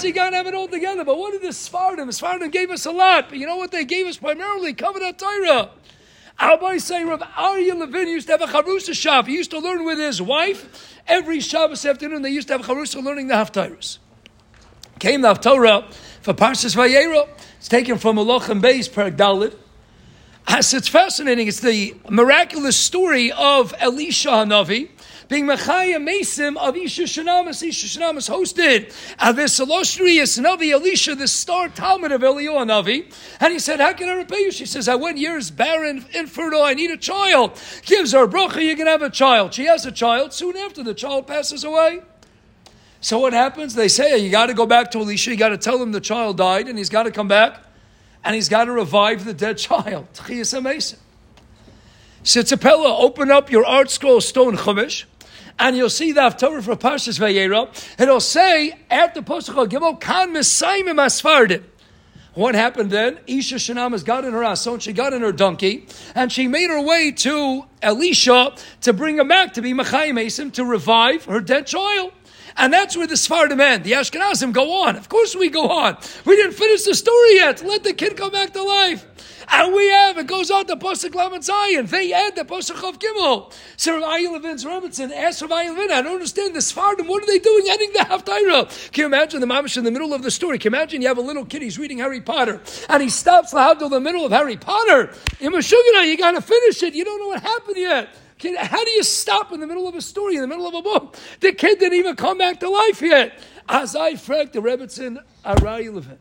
He 0.00 0.12
going 0.12 0.30
to 0.30 0.36
have 0.36 0.46
it 0.46 0.54
all 0.54 0.68
together? 0.68 1.04
But 1.04 1.18
what 1.18 1.32
did 1.32 1.42
the 1.42 1.48
Svardim? 1.48 2.06
The 2.06 2.12
Svardim 2.12 2.50
gave 2.50 2.70
us 2.70 2.86
a 2.86 2.90
lot, 2.90 3.28
but 3.28 3.38
you 3.38 3.46
know 3.46 3.56
what 3.56 3.70
they 3.70 3.84
gave 3.84 4.06
us 4.06 4.16
primarily? 4.16 4.74
Kavod 4.74 5.18
Torah. 5.18 5.70
Rabbi 6.40 6.76
say 6.78 7.02
Rav 7.02 7.20
Aryeh 7.20 7.78
Levin 7.78 8.08
used 8.08 8.26
to 8.26 8.36
have 8.36 8.42
a 8.42 8.46
charusa 8.46 8.94
shop. 8.94 9.26
He 9.26 9.34
used 9.34 9.50
to 9.52 9.58
learn 9.58 9.84
with 9.84 9.98
his 9.98 10.20
wife. 10.20 10.94
Every 11.06 11.40
Shabbos 11.40 11.84
afternoon, 11.86 12.22
they 12.22 12.30
used 12.30 12.48
to 12.48 12.54
have 12.54 12.68
a 12.68 12.74
charusa 12.74 13.02
learning 13.02 13.28
the 13.28 13.34
Haftarahs. 13.34 13.98
Came 14.98 15.22
the 15.22 15.34
Haftarah 15.34 15.90
for 16.26 16.34
Parshas 16.34 16.74
Vayera. 16.74 17.28
It's 17.58 17.68
taken 17.68 17.98
from 17.98 18.16
Malachim 18.16 18.60
Beis, 18.60 18.90
Perek 18.90 19.16
Dalit. 19.16 19.54
As 20.48 20.74
it's 20.74 20.88
fascinating, 20.88 21.46
it's 21.46 21.60
the 21.60 21.94
miraculous 22.10 22.76
story 22.76 23.30
of 23.30 23.72
Elisha 23.78 24.30
Hanavi 24.30 24.88
being 25.28 25.46
Mechaya 25.46 26.02
Mesim 26.02 26.56
of 26.56 26.76
Isha 26.76 27.04
Shanamas. 27.04 27.62
Isha 27.62 27.86
Shanamas 27.86 28.28
hosted 28.28 28.92
this 29.36 29.60
illustrious 29.60 30.36
Navi 30.36 30.72
Elisha, 30.72 31.14
the 31.14 31.28
star 31.28 31.68
Talmud 31.68 32.10
of 32.10 32.22
Eliyahu 32.22 32.66
Navi. 32.66 33.14
And 33.38 33.52
he 33.52 33.60
said, 33.60 33.78
How 33.78 33.92
can 33.92 34.08
I 34.08 34.14
repay 34.14 34.40
you? 34.40 34.50
She 34.50 34.66
says, 34.66 34.88
I 34.88 34.96
went 34.96 35.18
years 35.18 35.52
barren, 35.52 36.04
infertile, 36.12 36.64
I 36.64 36.74
need 36.74 36.90
a 36.90 36.96
child. 36.96 37.56
Gives 37.82 38.10
her 38.10 38.24
a 38.24 38.28
bracha, 38.28 38.64
you 38.64 38.74
can 38.74 38.88
have 38.88 39.02
a 39.02 39.10
child. 39.10 39.54
She 39.54 39.66
has 39.66 39.86
a 39.86 39.92
child. 39.92 40.32
Soon 40.32 40.56
after, 40.56 40.82
the 40.82 40.94
child 40.94 41.28
passes 41.28 41.62
away. 41.62 42.00
So 43.06 43.20
what 43.20 43.32
happens? 43.32 43.76
They 43.76 43.86
say, 43.86 44.18
you 44.18 44.30
got 44.30 44.46
to 44.46 44.54
go 44.54 44.66
back 44.66 44.90
to 44.90 44.98
Elisha, 44.98 45.30
you 45.30 45.36
got 45.36 45.50
to 45.50 45.56
tell 45.56 45.80
him 45.80 45.92
the 45.92 46.00
child 46.00 46.38
died, 46.38 46.66
and 46.66 46.76
he's 46.76 46.88
got 46.88 47.04
to 47.04 47.12
come 47.12 47.28
back, 47.28 47.62
and 48.24 48.34
he's 48.34 48.48
got 48.48 48.64
to 48.64 48.72
revive 48.72 49.24
the 49.24 49.32
dead 49.32 49.58
child. 49.58 50.08
Sitzapella, 50.12 50.90
open 53.00 53.30
up 53.30 53.48
your 53.48 53.62
ArtScroll 53.62 54.20
stone 54.20 54.56
chumash, 54.56 55.04
and 55.56 55.76
you'll 55.76 55.88
see 55.88 56.10
the 56.10 56.22
Haftarah 56.22 56.64
for 56.64 56.74
Parshas 56.74 57.20
Vayera. 57.20 57.68
It'll 57.96 58.18
say, 58.18 58.76
after 58.90 59.22
Pasuk 59.22 59.68
Gimel, 59.68 60.00
Kan 60.00 60.32
Messiah 60.32 60.82
Asfardim. 60.82 61.62
What 62.34 62.56
happened 62.56 62.90
then? 62.90 63.20
Isha 63.28 63.54
Shanamas 63.54 64.04
got 64.04 64.24
in 64.24 64.32
her 64.32 64.42
ass, 64.42 64.66
ason, 64.66 64.80
she 64.80 64.92
got 64.92 65.12
in 65.12 65.22
her 65.22 65.30
donkey, 65.30 65.86
and 66.16 66.32
she 66.32 66.48
made 66.48 66.70
her 66.70 66.82
way 66.82 67.12
to 67.12 67.66
Elisha 67.82 68.56
to 68.80 68.92
bring 68.92 69.18
him 69.18 69.28
back 69.28 69.52
to 69.52 69.62
be 69.62 69.72
Machayim 69.72 70.52
to 70.54 70.64
revive 70.64 71.26
her 71.26 71.40
dead 71.40 71.68
child. 71.68 72.10
And 72.56 72.72
that's 72.72 72.96
where 72.96 73.06
the 73.06 73.14
Sfardim 73.14 73.60
end. 73.60 73.84
The 73.84 73.92
Ashkenazim 73.92 74.52
go 74.52 74.82
on. 74.82 74.96
Of 74.96 75.08
course 75.08 75.36
we 75.36 75.50
go 75.50 75.68
on. 75.68 75.98
We 76.24 76.36
didn't 76.36 76.54
finish 76.54 76.84
the 76.84 76.94
story 76.94 77.34
yet. 77.34 77.64
Let 77.64 77.84
the 77.84 77.92
kid 77.92 78.16
come 78.16 78.32
back 78.32 78.52
to 78.54 78.62
life. 78.62 79.06
And 79.48 79.74
we 79.74 79.86
have, 79.88 80.18
it 80.18 80.26
goes 80.26 80.50
on 80.50 80.66
to 80.66 80.76
Pasuk 80.76 81.14
Lamed 81.14 81.44
Zion. 81.44 81.86
They 81.86 82.12
add 82.12 82.34
the 82.34 82.44
Pasuk 82.44 82.82
of 82.88 82.98
Gimel. 82.98 83.52
So 83.76 84.00
Rav 84.00 84.20
Levin's 84.20 84.64
Robinson 84.64 85.12
asked 85.12 85.42
Rav 85.42 85.50
Levin, 85.50 85.92
I 85.92 86.02
don't 86.02 86.14
understand 86.14 86.54
the 86.54 86.60
Sfardim. 86.60 87.06
What 87.06 87.22
are 87.22 87.26
they 87.26 87.38
doing 87.38 87.66
ending 87.68 87.92
the 87.92 88.00
Haftarah? 88.00 88.92
Can 88.92 89.02
you 89.02 89.06
imagine 89.06 89.40
the 89.40 89.46
mamish 89.46 89.76
in 89.76 89.84
the 89.84 89.90
middle 89.90 90.12
of 90.14 90.22
the 90.22 90.30
story? 90.30 90.58
Can 90.58 90.72
you 90.72 90.78
imagine 90.78 91.02
you 91.02 91.08
have 91.08 91.18
a 91.18 91.22
little 91.22 91.44
kid, 91.44 91.62
he's 91.62 91.78
reading 91.78 91.98
Harry 91.98 92.20
Potter, 92.20 92.60
and 92.88 93.02
he 93.02 93.08
stops 93.08 93.52
the 93.52 93.78
in 93.82 93.90
the 93.90 94.00
middle 94.00 94.24
of 94.24 94.32
Harry 94.32 94.56
Potter. 94.56 95.12
In 95.40 95.52
Meshugana, 95.52 96.06
you 96.06 96.16
got 96.16 96.32
to 96.32 96.40
finish 96.40 96.82
it. 96.82 96.94
You 96.94 97.04
don't 97.04 97.20
know 97.20 97.28
what 97.28 97.42
happened 97.42 97.76
yet. 97.76 98.08
How 98.38 98.84
do 98.84 98.90
you 98.90 99.02
stop 99.02 99.52
in 99.52 99.60
the 99.60 99.66
middle 99.66 99.88
of 99.88 99.94
a 99.94 100.02
story, 100.02 100.36
in 100.36 100.42
the 100.42 100.46
middle 100.46 100.66
of 100.66 100.74
a 100.74 100.82
book? 100.82 101.16
The 101.40 101.52
kid 101.52 101.78
didn't 101.78 101.98
even 101.98 102.16
come 102.16 102.38
back 102.38 102.60
to 102.60 102.68
life 102.68 103.00
yet. 103.00 103.38
As 103.68 103.96
I 103.96 104.16
frag 104.16 104.52
the 104.52 104.60
Rebbetzin 104.60 105.18
Arayi 105.44 106.16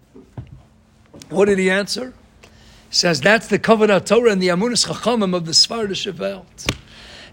What 1.30 1.46
did 1.46 1.60
he 1.60 1.70
answer? 1.70 2.14
He 2.42 2.96
says 2.96 3.20
that's 3.20 3.48
the 3.48 3.60
covenant 3.60 4.08
Torah 4.08 4.32
and 4.32 4.42
the 4.42 4.48
Amunis 4.48 4.88
Chachamim 4.88 5.36
of 5.36 5.46
the 5.46 5.52
Svardish 5.52 6.18
Welt. 6.18 6.66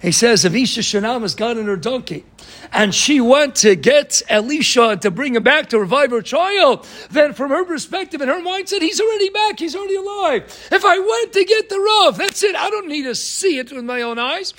He 0.02 0.12
says, 0.12 0.44
Avisha 0.44 0.82
Shanam 0.82 1.22
has 1.22 1.34
gotten 1.34 1.66
her 1.66 1.76
donkey 1.76 2.24
and 2.72 2.94
she 2.94 3.20
went 3.20 3.56
to 3.56 3.76
get 3.76 4.22
Elisha 4.28 4.96
to 4.96 5.10
bring 5.10 5.36
him 5.36 5.42
back 5.42 5.68
to 5.68 5.78
revive 5.78 6.10
her 6.10 6.22
child, 6.22 6.86
then 7.10 7.34
from 7.34 7.50
her 7.50 7.64
perspective 7.64 8.20
and 8.20 8.30
her 8.30 8.40
mindset, 8.40 8.80
he's 8.80 9.00
already 9.00 9.28
back, 9.28 9.58
he's 9.58 9.76
already 9.76 9.96
alive. 9.96 10.68
If 10.72 10.84
I 10.84 10.98
went 10.98 11.32
to 11.34 11.44
get 11.44 11.68
the 11.68 11.78
Rav, 11.78 12.16
that's 12.16 12.42
it. 12.42 12.56
I 12.56 12.70
don't 12.70 12.88
need 12.88 13.02
to 13.02 13.14
see 13.14 13.58
it 13.58 13.72
with 13.72 13.84
my 13.84 14.02
own 14.02 14.18
eyes. 14.18 14.54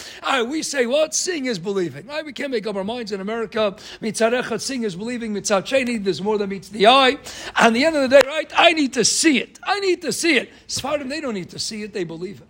We 0.47 0.63
say, 0.63 0.86
what? 0.86 1.15
Seeing 1.15 1.45
is 1.45 1.60
believing. 1.60 2.08
Right, 2.08 2.25
we 2.25 2.34
can't 2.34 2.51
make 2.51 2.67
up 2.67 2.75
our 2.75 2.84
minds 2.84 3.12
in 3.12 3.19
America. 3.19 3.75
Mitzarechot, 4.01 4.62
seeing 4.62 4.84
is 4.84 4.95
believing. 4.95 5.34
Mitzacheni, 5.34 6.03
there's 6.03 6.21
more 6.21 6.38
than 6.38 6.49
meets 6.49 6.69
the 6.69 6.88
eye. 6.88 7.17
And 7.56 7.75
the 7.75 7.86
end 7.86 7.95
of 7.95 8.03
the 8.03 8.21
day, 8.21 8.27
right, 8.27 8.51
I 8.56 8.73
need 8.73 8.93
to 8.93 9.06
see 9.06 9.39
it. 9.39 9.60
I 9.63 9.79
need 9.79 10.01
to 10.03 10.12
see 10.12 10.38
it. 10.38 10.51
Sfardim, 10.67 11.10
they 11.10 11.21
don't 11.21 11.34
need 11.34 11.49
to 11.49 11.60
see 11.60 11.84
it, 11.84 11.93
they 11.93 12.03
believe 12.03 12.41
it. 12.41 12.47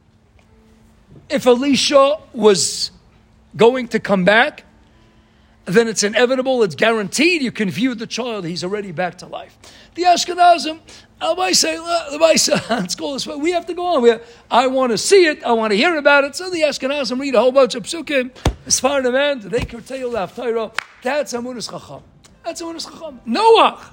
If 1.29 1.45
Elisha 1.45 2.17
was 2.33 2.91
going 3.55 3.88
to 3.89 3.99
come 3.99 4.25
back, 4.25 4.65
then 5.65 5.88
it's 5.88 6.03
inevitable, 6.03 6.62
it's 6.63 6.75
guaranteed. 6.75 7.41
You 7.41 7.51
can 7.51 7.69
view 7.69 7.95
the 7.95 8.07
child, 8.07 8.45
he's 8.45 8.63
already 8.63 8.91
back 8.91 9.17
to 9.19 9.25
life. 9.25 9.57
The 9.95 10.03
Ashkenazim, 10.03 10.79
let's 11.21 12.95
go 12.95 13.13
this 13.13 13.25
way. 13.25 13.36
We 13.36 13.51
have 13.51 13.65
to 13.67 13.73
go 13.73 13.86
on. 13.86 14.01
We 14.01 14.09
have, 14.09 14.27
I 14.51 14.67
want 14.67 14.91
to 14.91 14.97
see 14.97 15.25
it. 15.25 15.43
I 15.43 15.53
want 15.53 15.71
to 15.71 15.77
hear 15.77 15.95
about 15.97 16.23
it. 16.25 16.36
So 16.36 16.49
the 16.49 16.62
Ashkenazim 16.62 17.19
read 17.19 17.36
a 17.36 17.39
whole 17.39 17.51
bunch 17.51 17.75
of 17.75 17.83
psukim. 17.83 18.31
As 18.65 18.79
far 18.79 18.99
as 18.99 19.03
the 19.05 19.21
end, 19.21 19.43
they 19.43 19.63
curtail 19.63 20.12
the 20.12 20.19
Haftarah. 20.19 20.75
That's 21.01 21.33
Amunis 21.33 21.69
Chacham. 21.69 22.03
That's 22.43 22.62
Amunis 22.62 22.91
Chacham. 22.91 23.21
Noah. 23.25 23.91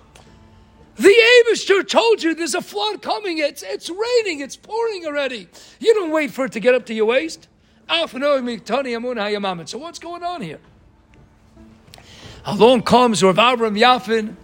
The 1.00 1.14
Abishter 1.48 1.88
told 1.88 2.22
you 2.22 2.34
there's 2.34 2.54
a 2.54 2.60
flood 2.60 3.00
coming. 3.00 3.38
It's, 3.38 3.62
it's 3.62 3.88
raining. 3.88 4.40
It's 4.40 4.56
pouring 4.56 5.06
already. 5.06 5.48
You 5.78 5.94
don't 5.94 6.10
wait 6.10 6.30
for 6.30 6.44
it 6.44 6.52
to 6.52 6.60
get 6.60 6.74
up 6.74 6.84
to 6.86 6.94
your 6.94 7.06
waist. 7.06 7.48
So 7.88 8.04
what's 9.78 9.98
going 9.98 10.22
on 10.22 10.42
here? 10.42 10.58
Along 12.44 12.82
comes 12.82 13.22
Rav 13.22 13.36
Avram 13.36 13.78
Yafin 13.78 14.36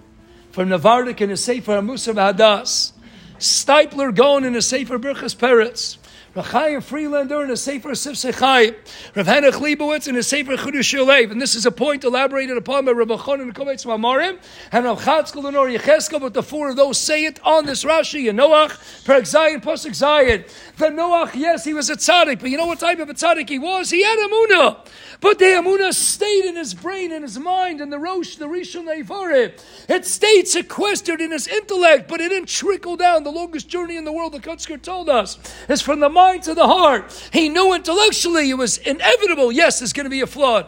from 0.50 0.70
Navardik 0.70 1.20
in 1.20 1.30
a 1.30 1.36
Sefer 1.36 1.72
Amusar 1.72 2.14
Hadas. 2.14 2.92
Steipler 3.38 4.14
going 4.14 4.44
in 4.44 4.56
a 4.56 4.62
Sefer 4.62 4.98
Birchas 4.98 5.36
Peretz. 5.36 5.98
Rachayim 6.36 6.82
Friedlander 6.82 7.44
in 7.44 7.50
a 7.50 7.56
Sefer 7.56 7.92
Sifsei 7.92 8.30
Chayim. 8.30 8.76
Rav 9.14 9.26
Henech 9.26 9.52
Leibowitz 9.52 10.06
in 10.06 10.16
a 10.16 10.22
Sefer 10.22 10.58
Chudash 10.58 10.92
Yolev. 10.92 11.30
And 11.30 11.40
this 11.40 11.54
is 11.54 11.64
a 11.64 11.70
point 11.70 12.04
elaborated 12.04 12.58
upon 12.58 12.84
by 12.84 12.92
Rav 12.92 13.08
Chon 13.24 13.40
and 13.40 13.54
Kovetz 13.54 13.86
Mamarim. 13.86 14.38
And 14.70 14.84
Rav 14.84 15.02
Chatzkel 15.02 15.48
and 15.48 15.56
Or 15.56 15.66
Yecheskel, 15.66 16.20
but 16.20 16.34
the 16.34 16.42
four 16.42 16.68
of 16.68 16.76
those 16.76 16.98
say 16.98 17.24
it 17.24 17.40
on 17.42 17.64
this 17.64 17.84
Rashi 17.84 18.28
and 18.28 18.38
Noach, 18.38 18.72
Perek 19.04 19.22
Zayin, 19.22 19.62
Pasuk 19.62 19.92
Zayin. 19.92 20.46
The 20.76 20.88
Noach, 20.88 21.34
yes, 21.34 21.64
he 21.64 21.72
was 21.72 21.88
a 21.88 21.96
tzaddik, 21.96 22.40
but 22.40 22.50
you 22.50 22.58
know 22.58 22.66
what 22.66 22.80
type 22.80 22.98
of 22.98 23.08
a 23.08 23.14
tzaddik 23.14 23.48
he 23.48 23.58
was? 23.58 23.88
He 23.88 24.04
had 24.04 24.18
Amunah. 24.18 24.86
But 25.22 25.38
the 25.38 25.46
Amunah 25.46 25.94
stayed 25.94 26.44
in 26.44 26.56
his 26.56 26.74
brain, 26.74 27.12
in 27.12 27.22
his 27.22 27.38
mind, 27.38 27.80
in 27.80 27.88
the 27.88 27.98
Rosh, 27.98 28.36
the 28.36 28.44
Rishon 28.44 28.84
Eivarim. 28.84 29.58
It 29.88 30.04
stayed 30.04 30.46
sequestered 30.46 31.22
in 31.22 31.30
his 31.30 31.48
intellect, 31.48 32.08
but 32.08 32.20
it 32.20 32.28
didn't 32.28 32.50
trickle 32.50 32.98
down. 32.98 33.24
The 33.24 33.32
longest 33.32 33.70
journey 33.70 33.96
in 33.96 34.04
the 34.04 34.12
world, 34.12 34.32
the 34.32 34.40
Kutzker 34.40 34.80
told 34.80 35.08
us, 35.08 35.38
is 35.70 35.80
from 35.80 36.00
the 36.00 36.10
mind 36.10 36.25
to 36.42 36.54
the 36.54 36.66
heart. 36.66 37.12
He 37.32 37.48
knew 37.48 37.74
intellectually 37.74 38.50
it 38.50 38.54
was 38.54 38.78
inevitable. 38.78 39.50
Yes, 39.52 39.78
there's 39.80 39.92
going 39.92 40.04
to 40.04 40.10
be 40.10 40.20
a 40.20 40.26
flood. 40.26 40.66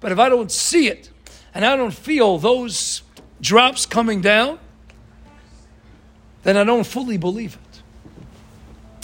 But 0.00 0.12
if 0.12 0.18
I 0.18 0.28
don't 0.28 0.50
see 0.50 0.88
it 0.88 1.10
and 1.54 1.64
I 1.64 1.76
don't 1.76 1.94
feel 1.94 2.38
those 2.38 3.02
drops 3.40 3.86
coming 3.86 4.20
down, 4.20 4.58
then 6.42 6.56
I 6.56 6.64
don't 6.64 6.86
fully 6.86 7.16
believe 7.16 7.56
it. 7.56 7.82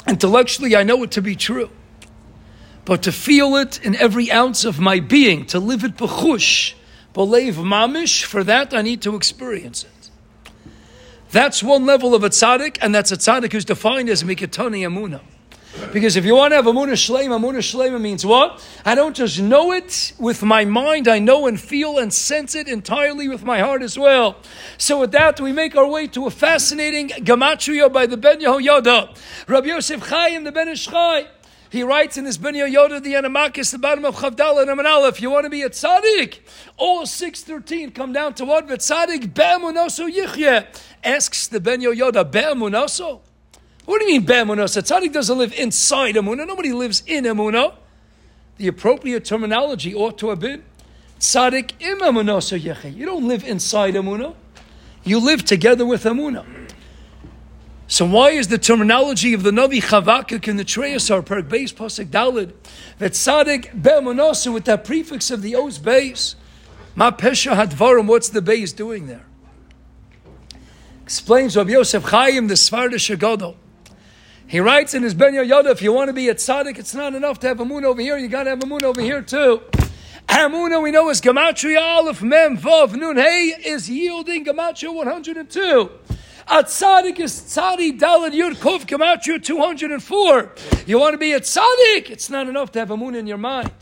Intellectually, 0.08 0.76
I 0.76 0.82
know 0.82 1.02
it 1.02 1.12
to 1.12 1.22
be 1.22 1.36
true. 1.36 1.70
But 2.84 3.02
to 3.04 3.12
feel 3.12 3.56
it 3.56 3.80
in 3.84 3.96
every 3.96 4.30
ounce 4.30 4.64
of 4.64 4.78
my 4.78 5.00
being, 5.00 5.46
to 5.46 5.58
live 5.58 5.84
it 5.84 5.96
b'chush, 5.96 6.74
believe 7.12 7.54
mamish, 7.54 8.24
for 8.24 8.44
that 8.44 8.74
I 8.74 8.82
need 8.82 9.00
to 9.02 9.16
experience 9.16 9.84
it. 9.84 10.10
That's 11.30 11.62
one 11.62 11.86
level 11.86 12.14
of 12.14 12.22
a 12.22 12.28
tzaddik, 12.28 12.78
and 12.80 12.94
that's 12.94 13.10
a 13.10 13.16
tzaddik 13.16 13.52
who's 13.52 13.64
defined 13.64 14.08
as 14.08 14.22
mikatoni 14.22 14.86
amuna. 14.86 15.20
Because 15.92 16.16
if 16.16 16.24
you 16.24 16.36
want 16.36 16.52
to 16.52 16.56
have 16.56 16.66
Amunah 16.66 16.92
Shlema, 16.92 17.40
Amunah 17.40 17.58
Shlema 17.58 18.00
means 18.00 18.24
what? 18.24 18.64
I 18.84 18.94
don't 18.94 19.14
just 19.14 19.40
know 19.40 19.72
it 19.72 20.12
with 20.18 20.42
my 20.42 20.64
mind, 20.64 21.08
I 21.08 21.18
know 21.18 21.46
and 21.46 21.60
feel 21.60 21.98
and 21.98 22.12
sense 22.12 22.54
it 22.54 22.68
entirely 22.68 23.28
with 23.28 23.42
my 23.42 23.60
heart 23.60 23.82
as 23.82 23.98
well. 23.98 24.36
So 24.78 25.00
with 25.00 25.12
that, 25.12 25.40
we 25.40 25.52
make 25.52 25.76
our 25.76 25.86
way 25.86 26.06
to 26.08 26.26
a 26.26 26.30
fascinating 26.30 27.08
Gematria 27.08 27.92
by 27.92 28.06
the 28.06 28.16
Ben 28.16 28.40
Yehoyada. 28.40 29.16
Rabbi 29.48 29.66
Yosef 29.66 30.00
Chaim, 30.08 30.44
the 30.44 30.52
Ben 30.52 30.68
Ish 30.68 30.86
Chai. 30.86 31.26
He 31.70 31.82
writes 31.82 32.16
in 32.16 32.24
his 32.24 32.38
Ben 32.38 32.54
Yoda, 32.54 33.02
the 33.02 33.14
Anamakis, 33.14 33.72
the 33.72 33.78
bottom 33.78 34.04
of 34.04 34.14
Chavdal 34.14 34.62
and 34.62 34.70
Amanal, 34.70 35.08
if 35.08 35.20
you 35.20 35.28
want 35.28 35.42
to 35.42 35.50
be 35.50 35.62
a 35.62 35.70
tzaddik, 35.70 36.38
all 36.76 37.04
613 37.04 37.90
come 37.90 38.12
down 38.12 38.34
to 38.34 38.44
what? 38.44 38.68
But 38.68 38.78
Tzaddik 38.78 39.34
be'emunoso 39.34 40.08
yichye. 40.08 40.68
Asks 41.02 41.48
the 41.48 41.58
Ben 41.58 41.80
Yoda, 41.80 42.30
be'emunoso? 42.30 43.22
What 43.84 44.00
do 44.00 44.06
you 44.06 44.12
mean 44.12 44.24
be'emunoso? 44.24 44.82
Tzaddik 44.82 45.12
doesn't 45.12 45.36
live 45.36 45.52
inside 45.52 46.14
Emunah. 46.14 46.46
Nobody 46.46 46.72
lives 46.72 47.02
in 47.06 47.24
Emunah. 47.24 47.74
The 48.56 48.68
appropriate 48.68 49.24
terminology 49.24 49.94
ought 49.94 50.16
to 50.18 50.30
have 50.30 50.40
been 50.40 50.62
tzaddik 51.18 51.72
im 51.80 52.00
emunoso 52.00 52.58
yichye. 52.58 52.94
You 52.94 53.06
don't 53.06 53.26
live 53.26 53.44
inside 53.44 53.94
Emunah. 53.94 54.34
You 55.02 55.18
live 55.18 55.44
together 55.44 55.84
with 55.84 56.04
Emunah. 56.04 56.46
So 57.86 58.06
why 58.06 58.30
is 58.30 58.48
the 58.48 58.58
terminology 58.58 59.34
of 59.34 59.42
the 59.42 59.50
Navi 59.50 59.82
Chavakuk 59.82 60.48
in 60.48 60.56
the 60.56 60.64
Treyasar 60.64 61.24
Per 61.24 61.42
base 61.42 61.72
Pasuk 61.72 62.06
Dalid 62.06 62.52
that 62.98 63.12
Tzaddik 63.12 63.82
Be'emunosu 63.82 64.52
with 64.52 64.64
that 64.64 64.84
prefix 64.84 65.30
of 65.30 65.42
the 65.42 65.54
O's 65.54 65.78
base? 65.78 66.36
Ma 66.94 67.10
Pesha 67.10 67.54
Hadvarim, 67.54 68.06
what's 68.06 68.28
the 68.28 68.40
base 68.40 68.72
doing 68.72 69.06
there? 69.06 69.26
Explains 71.02 71.56
Rabbi 71.56 71.72
Yosef 71.72 72.04
Chaim, 72.04 72.46
the 72.46 72.54
Svarda 72.54 72.94
Shagadol. 72.94 73.56
He 74.54 74.60
writes 74.60 74.94
in 74.94 75.02
his 75.02 75.14
Ben 75.14 75.34
Yoda, 75.34 75.72
if 75.72 75.82
you 75.82 75.92
want 75.92 76.10
to 76.10 76.12
be 76.12 76.28
a 76.28 76.34
tzaddik, 76.36 76.78
it's 76.78 76.94
not 76.94 77.16
enough 77.16 77.40
to 77.40 77.48
have 77.48 77.58
a 77.58 77.64
moon 77.64 77.84
over 77.84 78.00
here, 78.00 78.16
you 78.16 78.28
got 78.28 78.44
to 78.44 78.50
have 78.50 78.62
a 78.62 78.66
moon 78.66 78.84
over 78.84 79.00
here 79.00 79.20
too. 79.20 79.62
Hamuna, 80.28 80.80
we 80.80 80.92
know, 80.92 81.10
is 81.10 81.20
Gematria 81.20 81.80
Aleph 81.80 82.22
Mem 82.22 82.56
Vav 82.56 82.94
Nun 82.94 83.16
Hey 83.16 83.52
is 83.64 83.90
yielding 83.90 84.44
Gematria 84.44 84.94
102. 84.94 85.90
A 86.46 86.62
tzaddik 86.62 87.18
is 87.18 87.32
tzaddik 87.32 87.98
dalad 87.98 88.30
yud 88.30 88.54
kuf 88.54 88.86
Gematria 88.86 89.42
204. 89.42 90.52
You 90.86 91.00
want 91.00 91.14
to 91.14 91.18
be 91.18 91.32
a 91.32 91.40
tzaddik? 91.40 92.10
It's 92.10 92.30
not 92.30 92.48
enough 92.48 92.70
to 92.70 92.78
have 92.78 92.92
a 92.92 92.96
moon 92.96 93.16
in 93.16 93.26
your 93.26 93.38
mind. 93.38 93.72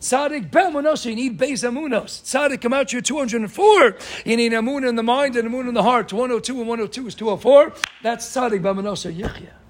Tzaddik 0.00 0.50
be'amunos, 0.50 1.04
you 1.04 1.14
need 1.14 1.38
beis 1.38 1.62
amunos. 1.62 2.22
Tzaddik 2.24 2.58
Gematria 2.58 3.04
204. 3.04 3.96
You 4.24 4.36
need 4.36 4.52
a 4.52 4.62
moon 4.62 4.82
in 4.82 4.96
the 4.96 5.04
mind 5.04 5.36
and 5.36 5.46
a 5.46 5.50
moon 5.50 5.68
in 5.68 5.74
the 5.74 5.84
heart. 5.84 6.12
102 6.12 6.58
and 6.58 6.68
102 6.68 7.06
is 7.06 7.14
204. 7.14 7.72
That's 8.02 8.26
tzaddik 8.34 8.62
be'amunos 8.62 9.08
yichya. 9.08 9.61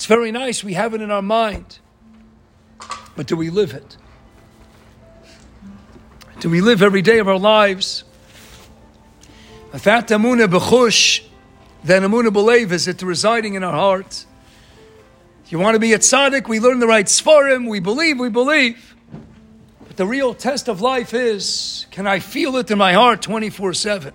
It's 0.00 0.06
very 0.06 0.32
nice. 0.32 0.64
We 0.64 0.72
have 0.72 0.94
it 0.94 1.02
in 1.02 1.10
our 1.10 1.20
mind. 1.20 1.78
But 3.16 3.26
do 3.26 3.36
we 3.36 3.50
live 3.50 3.74
it? 3.74 3.98
Do 6.38 6.48
we 6.48 6.62
live 6.62 6.80
every 6.80 7.02
day 7.02 7.18
of 7.18 7.28
our 7.28 7.38
lives? 7.38 8.04
Without 9.74 10.06
amuna 10.06 10.48
b'chush, 10.48 11.22
then 11.84 12.02
amuna 12.02 12.28
b'lev 12.28 12.72
is 12.72 12.88
it 12.88 13.02
residing 13.02 13.56
in 13.56 13.62
our 13.62 13.74
heart. 13.74 14.24
You 15.48 15.58
want 15.58 15.74
to 15.74 15.78
be 15.78 15.92
a 15.92 15.98
tzaddik, 15.98 16.48
we 16.48 16.60
learn 16.60 16.78
the 16.78 16.86
right 16.86 17.04
svarim, 17.04 17.68
we 17.68 17.78
believe, 17.78 18.18
we 18.18 18.30
believe. 18.30 18.96
But 19.86 19.98
the 19.98 20.06
real 20.06 20.32
test 20.32 20.68
of 20.68 20.80
life 20.80 21.12
is, 21.12 21.84
can 21.90 22.06
I 22.06 22.20
feel 22.20 22.56
it 22.56 22.70
in 22.70 22.78
my 22.78 22.94
heart 22.94 23.20
24-7? 23.20 24.14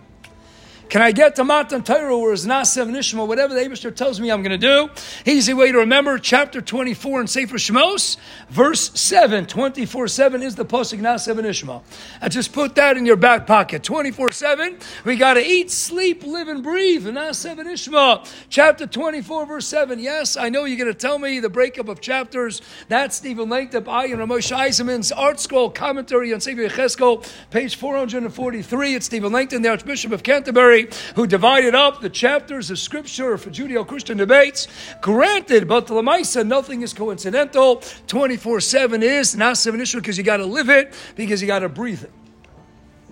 Can 0.90 1.02
I 1.02 1.12
get 1.12 1.36
to 1.38 1.44
Matan 1.44 1.84
Torah 1.84 2.16
or 2.16 2.32
is 2.32 2.46
Nasev 2.46 2.90
Nishma, 2.90 3.28
whatever 3.28 3.54
the 3.54 3.62
Abishter 3.62 3.94
tells 3.94 4.20
me 4.20 4.32
I'm 4.32 4.44
going 4.44 4.58
to 4.58 4.58
do? 4.58 4.90
Easy 5.26 5.54
way 5.54 5.72
to 5.72 5.80
remember, 5.80 6.20
chapter 6.20 6.62
24 6.62 7.22
in 7.22 7.28
Sefer 7.28 7.58
Shemos, 7.58 8.18
verse 8.50 8.92
7. 9.00 9.48
24 9.48 10.08
7 10.08 10.44
is 10.44 10.56
the 10.56 10.66
Pasuk 10.66 11.00
Nasev 11.00 11.36
Nishma. 11.38 11.82
I 12.22 12.30
just 12.30 12.54
put 12.54 12.76
that 12.76 12.98
in 12.98 13.06
your 13.06 13.16
back 13.16 13.48
pocket. 13.48 13.84
24 13.84 14.32
7, 14.32 14.78
we 15.06 15.16
got 15.16 15.34
to 15.34 15.46
eat, 15.46 15.72
sleep, 15.72 16.24
live, 16.24 16.48
and 16.48 16.62
breathe. 16.62 17.08
Nasev 17.08 17.58
Nishma, 17.58 18.28
chapter 18.50 18.86
24, 18.86 19.46
verse 19.48 19.68
7. 19.68 19.98
Yes, 20.00 20.38
I 20.38 20.50
know 20.50 20.66
you're 20.66 20.78
going 20.78 20.94
to 20.94 20.98
tell 20.98 21.18
me 21.18 21.40
the 21.40 21.50
breakup 21.50 21.90
of 21.90 22.00
chapters. 22.00 22.62
That's 22.90 23.16
Stephen 23.16 23.50
Langton, 23.50 23.88
I 23.88 24.06
and 24.06 24.20
Ramosh 24.20 24.56
Eisemann's 24.56 25.12
Art 25.12 25.40
Scroll 25.40 25.72
commentary 25.72 26.32
on 26.32 26.42
Sefer 26.42 26.62
Yecheskel, 26.62 27.28
page 27.50 27.76
443. 27.76 28.96
It's 28.96 29.08
Stephen 29.08 29.32
Langton, 29.32 29.64
the 29.64 29.70
Archbishop 29.70 30.12
of 30.12 30.22
Canterbury 30.22 30.75
who 31.16 31.28
divided 31.28 31.76
up 31.76 32.02
the 32.02 32.10
chapters 32.10 32.70
of 32.72 32.80
scripture 32.80 33.38
for 33.38 33.50
Judeo-Christian 33.50 34.18
debates. 34.18 34.68
Granted, 35.02 35.68
but 35.68 35.88
the 35.88 35.94
Lamaisa, 35.94 36.46
nothing 36.46 36.82
is 36.82 36.94
coincidental. 36.94 37.78
24-7 38.08 39.02
is 39.02 39.36
not 39.36 39.58
seven 39.58 39.82
issue 39.82 40.00
because 40.00 40.18
you 40.18 40.24
got 40.24 40.38
to 40.38 40.46
live 40.46 40.70
it, 40.70 40.94
because 41.16 41.42
you 41.42 41.48
got 41.48 41.60
to 41.60 41.70
breathe 41.70 42.04
it. 42.04 42.12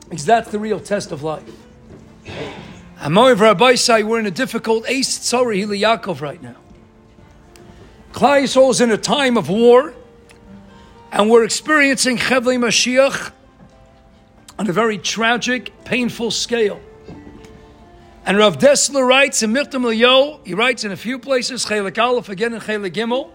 Because 0.09 0.25
that's 0.25 0.51
the 0.51 0.59
real 0.59 0.79
test 0.79 1.11
of 1.11 1.23
life. 1.23 1.49
Amoy 2.99 3.37
Rabbi 3.37 3.75
we're 4.03 4.19
in 4.19 4.25
a 4.25 4.31
difficult 4.31 4.87
Ace 4.87 5.19
Hili 5.19 5.79
Yaakov 5.81 6.21
right 6.21 6.41
now. 6.41 6.55
Klai 8.13 8.43
is 8.43 8.79
in 8.79 8.91
a 8.91 8.97
time 8.97 9.37
of 9.37 9.49
war, 9.49 9.93
and 11.11 11.29
we're 11.29 11.43
experiencing 11.43 12.17
Chevli 12.17 12.57
Mashiach 12.57 13.31
on 14.59 14.69
a 14.69 14.71
very 14.73 14.97
tragic, 14.97 15.71
painful 15.83 16.31
scale. 16.31 16.79
And 18.25 18.37
Rav 18.37 18.57
Dessler 18.57 19.05
writes 19.05 19.43
in 19.43 19.51
Michtam 19.51 19.97
Yo, 19.97 20.39
he 20.45 20.53
writes 20.53 20.85
in 20.85 20.93
a 20.93 20.95
few 20.95 21.19
places, 21.19 21.65
Chelik 21.65 22.01
Aleph 22.01 22.29
again 22.29 22.53
in 22.53 22.61
Chelik 22.61 22.93
Gimel, 22.93 23.29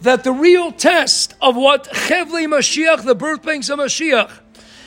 that 0.00 0.22
the 0.22 0.30
real 0.30 0.70
test 0.70 1.34
of 1.42 1.56
what 1.56 1.88
Chevli 1.88 2.46
Mashiach, 2.46 3.04
the 3.04 3.16
birth 3.16 3.42
pangs 3.42 3.68
of 3.68 3.80
Mashiach, 3.80 4.30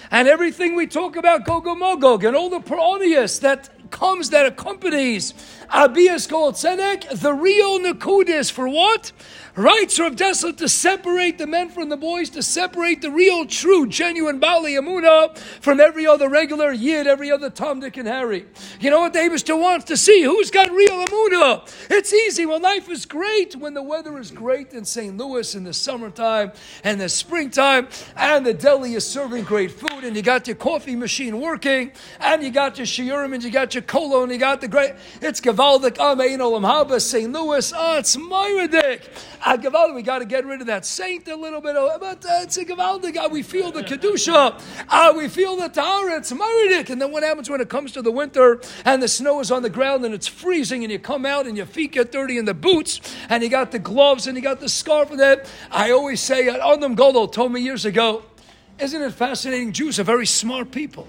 and 0.09 0.29
everything 0.29 0.75
we 0.75 0.87
talk 0.87 1.17
about 1.17 1.43
Gogol 1.43 1.75
Magog 1.75 2.23
and 2.23 2.33
all 2.33 2.49
the 2.49 2.61
parodius 2.61 3.41
that 3.41 3.91
comes 3.91 4.29
that 4.29 4.45
accompanies 4.45 5.33
Abiyas 5.73 6.29
Kol 6.29 6.51
Tzedek, 6.51 7.19
the 7.19 7.33
real 7.33 7.79
Nakudis 7.79 8.51
for 8.51 8.67
what? 8.67 9.11
Rights 9.55 9.99
Rav 9.99 10.15
Dessler 10.15 10.57
to 10.57 10.67
separate 10.67 11.37
the 11.37 11.45
men 11.45 11.69
from 11.69 11.89
the 11.89 11.97
boys, 11.97 12.31
to 12.31 12.41
separate 12.41 13.03
the 13.03 13.11
real, 13.11 13.45
true, 13.45 13.85
genuine 13.85 14.39
Bali 14.39 14.73
Amuna 14.73 15.37
from 15.61 15.79
every 15.79 16.07
other 16.07 16.27
regular 16.27 16.71
Yid, 16.71 17.05
every 17.05 17.31
other 17.31 17.51
Tom, 17.51 17.79
Dick, 17.79 17.97
and 17.97 18.07
Harry. 18.07 18.47
You 18.79 18.89
know 18.89 19.01
what 19.01 19.13
David 19.13 19.39
still 19.39 19.59
wants 19.59 19.85
to 19.85 19.97
see? 19.97 20.23
Who's 20.23 20.49
got 20.49 20.71
real 20.71 21.05
Amuna? 21.05 21.69
It's 21.91 22.11
easy. 22.11 22.47
When 22.47 22.63
life 22.63 22.89
is 22.89 23.05
great, 23.05 23.55
when 23.55 23.75
the 23.75 23.83
weather 23.83 24.17
is 24.17 24.31
great 24.31 24.73
in 24.73 24.85
St. 24.85 25.15
Louis 25.17 25.53
in 25.53 25.63
the 25.63 25.73
summertime 25.73 26.51
and 26.83 26.99
the 26.99 27.09
springtime, 27.09 27.89
and 28.15 28.43
the 28.43 28.55
deli 28.55 28.95
is 28.95 29.05
serving 29.05 29.43
great 29.43 29.71
food, 29.71 30.03
and 30.03 30.15
you 30.15 30.23
got 30.23 30.47
your 30.47 30.55
coffee 30.55 30.95
machine 30.95 31.39
working, 31.39 31.91
and 32.19 32.43
you 32.43 32.49
got 32.49 32.79
your 32.79 32.87
shiurim, 32.87 33.35
and 33.35 33.43
you 33.43 33.51
got 33.51 33.75
your 33.75 33.83
kolo, 33.83 34.23
and 34.23 34.31
you 34.31 34.39
got 34.39 34.61
the 34.61 34.67
great. 34.67 34.93
It's 35.21 35.41
Gavaldik 35.63 35.95
Amein 35.97 36.39
Olam 36.39 36.65
Haba, 36.65 36.99
St. 36.99 37.31
Louis. 37.31 37.71
Oh, 37.73 37.97
it's 37.97 38.17
Myridic. 38.17 39.07
Ah, 39.41 39.55
Gavaldik, 39.55 39.95
we 39.95 40.01
got 40.01 40.19
to 40.19 40.25
get 40.25 40.45
rid 40.45 40.59
of 40.59 40.67
that 40.67 40.85
saint 40.85 41.25
a 41.29 41.37
little 41.37 41.61
bit, 41.61 41.75
but 41.75 42.25
uh, 42.25 42.41
it's 42.41 42.57
a 42.57 42.65
Gavaldik. 42.65 43.15
Ah, 43.17 43.29
we 43.29 43.43
feel 43.43 43.71
the 43.71 43.81
Kedusha. 43.81 44.61
Ah, 44.89 45.13
we 45.15 45.29
feel 45.29 45.55
the 45.55 45.69
Tahara. 45.69 46.17
It's 46.17 46.33
Myridic. 46.33 46.89
And 46.89 47.01
then 47.01 47.13
what 47.13 47.23
happens 47.23 47.49
when 47.49 47.61
it 47.61 47.69
comes 47.69 47.93
to 47.93 48.01
the 48.01 48.11
winter 48.11 48.59
and 48.83 49.01
the 49.01 49.07
snow 49.07 49.39
is 49.39 49.51
on 49.51 49.61
the 49.61 49.69
ground 49.69 50.03
and 50.03 50.13
it's 50.13 50.27
freezing 50.27 50.83
and 50.83 50.91
you 50.91 50.99
come 50.99 51.25
out 51.25 51.47
and 51.47 51.55
your 51.55 51.65
feet 51.65 51.93
get 51.93 52.11
dirty 52.11 52.37
in 52.37 52.43
the 52.43 52.53
boots 52.53 52.99
and 53.29 53.41
you 53.41 53.47
got 53.47 53.71
the 53.71 53.79
gloves 53.79 54.27
and 54.27 54.35
you 54.35 54.43
got 54.43 54.59
the 54.59 54.67
scarf 54.67 55.11
and 55.11 55.19
that? 55.21 55.49
I 55.71 55.91
always 55.91 56.19
say, 56.19 56.49
Adam 56.49 56.93
Godel 56.97 57.31
told 57.31 57.53
me 57.53 57.61
years 57.61 57.85
ago, 57.85 58.25
isn't 58.79 59.01
it 59.01 59.13
fascinating? 59.13 59.71
Jews 59.71 59.97
are 59.97 60.03
very 60.03 60.25
smart 60.25 60.71
people. 60.71 61.07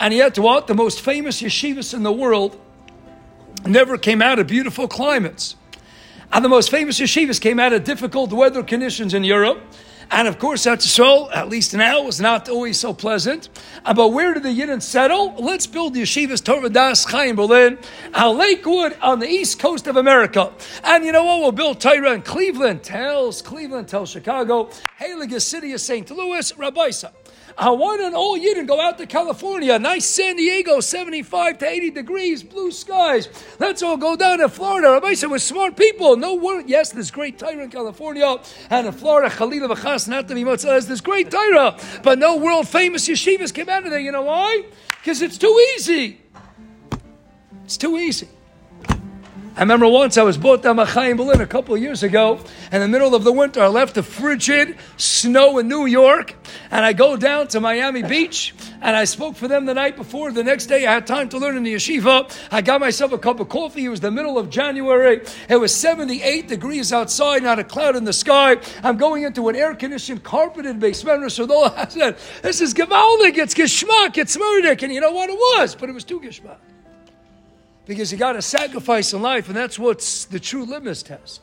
And 0.00 0.12
yet, 0.12 0.36
what? 0.36 0.66
The 0.66 0.74
most 0.74 1.00
famous 1.00 1.40
yeshivas 1.40 1.94
in 1.94 2.02
the 2.02 2.12
world 2.12 2.60
never 3.66 3.98
came 3.98 4.22
out 4.22 4.38
of 4.38 4.46
beautiful 4.46 4.88
climates. 4.88 5.56
And 6.32 6.44
the 6.44 6.48
most 6.48 6.70
famous 6.70 7.00
yeshivas 7.00 7.40
came 7.40 7.58
out 7.58 7.72
of 7.72 7.84
difficult 7.84 8.32
weather 8.32 8.62
conditions 8.62 9.14
in 9.14 9.24
Europe. 9.24 9.62
And 10.10 10.26
of 10.26 10.38
course, 10.38 10.64
that's 10.64 10.88
so, 10.88 11.30
at 11.32 11.48
least 11.48 11.74
now, 11.74 12.02
was 12.02 12.18
not 12.18 12.48
always 12.48 12.80
so 12.80 12.94
pleasant. 12.94 13.50
Uh, 13.84 13.92
but 13.92 14.08
where 14.08 14.32
did 14.32 14.42
the 14.42 14.48
Yidden 14.48 14.80
settle? 14.80 15.34
Let's 15.34 15.66
build 15.66 15.92
the 15.94 16.02
yeshivas 16.02 16.42
Torah 16.42 16.70
Das 16.70 17.04
Chaim 17.04 17.36
Berlin, 17.36 17.78
uh, 18.14 18.30
Lakewood 18.30 18.96
on 19.02 19.18
the 19.18 19.28
east 19.28 19.58
coast 19.58 19.86
of 19.86 19.96
America. 19.96 20.52
And 20.82 21.04
you 21.04 21.12
know 21.12 21.24
what? 21.24 21.40
We'll 21.40 21.52
build 21.52 21.80
Torah 21.80 22.12
in 22.12 22.22
Cleveland, 22.22 22.82
Telz 22.82 23.44
Cleveland, 23.44 23.88
Telz 23.88 24.10
Chicago, 24.10 24.70
Haliga 24.98 25.42
City 25.42 25.72
of 25.74 25.80
St. 25.80 26.10
Louis, 26.10 26.56
Rabbi 27.60 27.70
want 27.70 28.00
don't 28.00 28.14
all 28.14 28.38
Yidden 28.38 28.68
go 28.68 28.80
out 28.80 28.98
to 28.98 29.06
California? 29.06 29.76
Nice 29.80 30.06
San 30.06 30.36
Diego, 30.36 30.78
75 30.78 31.58
to 31.58 31.68
80 31.68 31.90
degrees, 31.90 32.42
blue 32.44 32.70
skies. 32.70 33.28
Let's 33.58 33.82
all 33.82 33.96
go 33.96 34.14
down 34.14 34.38
to 34.38 34.48
Florida. 34.48 34.92
Rabbi 34.92 35.14
said, 35.14 35.28
we're 35.28 35.38
smart 35.38 35.76
people. 35.76 36.16
No 36.16 36.34
word. 36.34 36.68
Yes, 36.68 36.92
there's 36.92 37.10
great 37.10 37.36
Torah 37.36 37.64
in 37.64 37.70
California. 37.70 38.36
And 38.70 38.86
in 38.86 38.92
Florida, 38.92 39.28
Khalil 39.28 39.68
B'chas, 39.68 40.06
not 40.06 40.28
to 40.28 40.34
be 40.34 40.44
much 40.44 40.62
less, 40.62 40.86
there's 40.86 41.00
great 41.00 41.32
Torah. 41.32 41.76
But 42.04 42.20
no 42.20 42.36
world 42.36 42.68
famous 42.68 43.08
yeshivas 43.08 43.52
came 43.52 43.68
out 43.68 43.84
of 43.84 43.90
there. 43.90 43.98
You 43.98 44.12
know 44.12 44.22
why? 44.22 44.62
Because 45.00 45.20
it's 45.20 45.36
too 45.36 45.60
easy. 45.74 46.20
It's 47.64 47.76
too 47.76 47.98
easy. 47.98 48.28
I 49.58 49.62
remember 49.62 49.88
once 49.88 50.16
I 50.16 50.22
was 50.22 50.38
bought 50.38 50.62
down 50.62 50.76
Machayim 50.76 51.16
Berlin 51.16 51.40
a 51.40 51.46
couple 51.46 51.74
of 51.74 51.82
years 51.82 52.04
ago. 52.04 52.38
In 52.70 52.80
the 52.80 52.86
middle 52.86 53.16
of 53.16 53.24
the 53.24 53.32
winter, 53.32 53.60
I 53.60 53.66
left 53.66 53.96
the 53.96 54.04
frigid 54.04 54.76
snow 54.96 55.58
in 55.58 55.66
New 55.66 55.86
York, 55.86 56.36
and 56.70 56.84
I 56.84 56.92
go 56.92 57.16
down 57.16 57.48
to 57.48 57.60
Miami 57.60 58.04
Beach, 58.04 58.54
and 58.80 58.94
I 58.94 59.02
spoke 59.02 59.34
for 59.34 59.48
them 59.48 59.66
the 59.66 59.74
night 59.74 59.96
before. 59.96 60.30
The 60.30 60.44
next 60.44 60.66
day, 60.66 60.86
I 60.86 60.92
had 60.92 61.08
time 61.08 61.28
to 61.30 61.38
learn 61.38 61.56
in 61.56 61.64
the 61.64 61.74
yeshiva. 61.74 62.32
I 62.52 62.60
got 62.60 62.78
myself 62.78 63.10
a 63.10 63.18
cup 63.18 63.40
of 63.40 63.48
coffee. 63.48 63.84
It 63.84 63.88
was 63.88 63.98
the 63.98 64.12
middle 64.12 64.38
of 64.38 64.48
January. 64.48 65.22
It 65.48 65.56
was 65.56 65.74
78 65.74 66.46
degrees 66.46 66.92
outside, 66.92 67.42
not 67.42 67.58
a 67.58 67.64
cloud 67.64 67.96
in 67.96 68.04
the 68.04 68.12
sky. 68.12 68.58
I'm 68.84 68.96
going 68.96 69.24
into 69.24 69.48
an 69.48 69.56
air-conditioned, 69.56 70.22
carpeted 70.22 70.78
basement. 70.78 71.24
I 71.24 71.28
said, 71.88 72.16
this 72.42 72.60
is 72.60 72.74
gewaldig, 72.74 73.36
it's 73.36 73.54
geschmack, 73.54 74.18
it's 74.18 74.38
murder. 74.38 74.76
And 74.80 74.92
you 74.92 75.00
know 75.00 75.10
what 75.10 75.30
it 75.30 75.36
was? 75.36 75.74
But 75.74 75.88
it 75.88 75.94
was 75.94 76.04
too 76.04 76.20
geschmack 76.20 76.58
because 77.88 78.12
you 78.12 78.18
got 78.18 78.34
to 78.34 78.42
sacrifice 78.42 79.14
in 79.14 79.22
life, 79.22 79.48
and 79.48 79.56
that's 79.56 79.78
what's 79.78 80.26
the 80.26 80.38
true 80.38 80.66
litmus 80.66 81.02
test. 81.02 81.40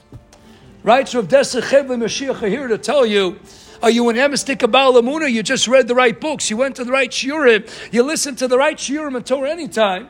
Right? 0.84 1.10
So 1.10 1.19
if 1.19 1.27
Desa 1.27 1.60
Chevle 1.60 1.97
Mashiach 1.97 2.43
are 2.43 2.47
here 2.47 2.67
to 2.67 2.77
tell 2.77 3.03
you, 3.03 3.39
are 3.81 3.89
you 3.89 4.08
an 4.10 4.17
emistic 4.17 4.60
Kabbalah 4.60 5.01
Lamuna? 5.01 5.29
You 5.29 5.41
just 5.41 5.67
read 5.67 5.88
the 5.88 5.95
right 5.95 6.17
books, 6.21 6.51
you 6.51 6.55
went 6.55 6.75
to 6.75 6.84
the 6.84 6.91
right 6.91 7.10
shiurim, 7.10 7.67
you 7.91 8.03
listened 8.03 8.38
to 8.38 8.47
the 8.47 8.60
right 8.60 8.77
shiurim 8.77 9.15
and 9.15 9.25
Torah 9.25 9.49
anytime. 9.49 10.08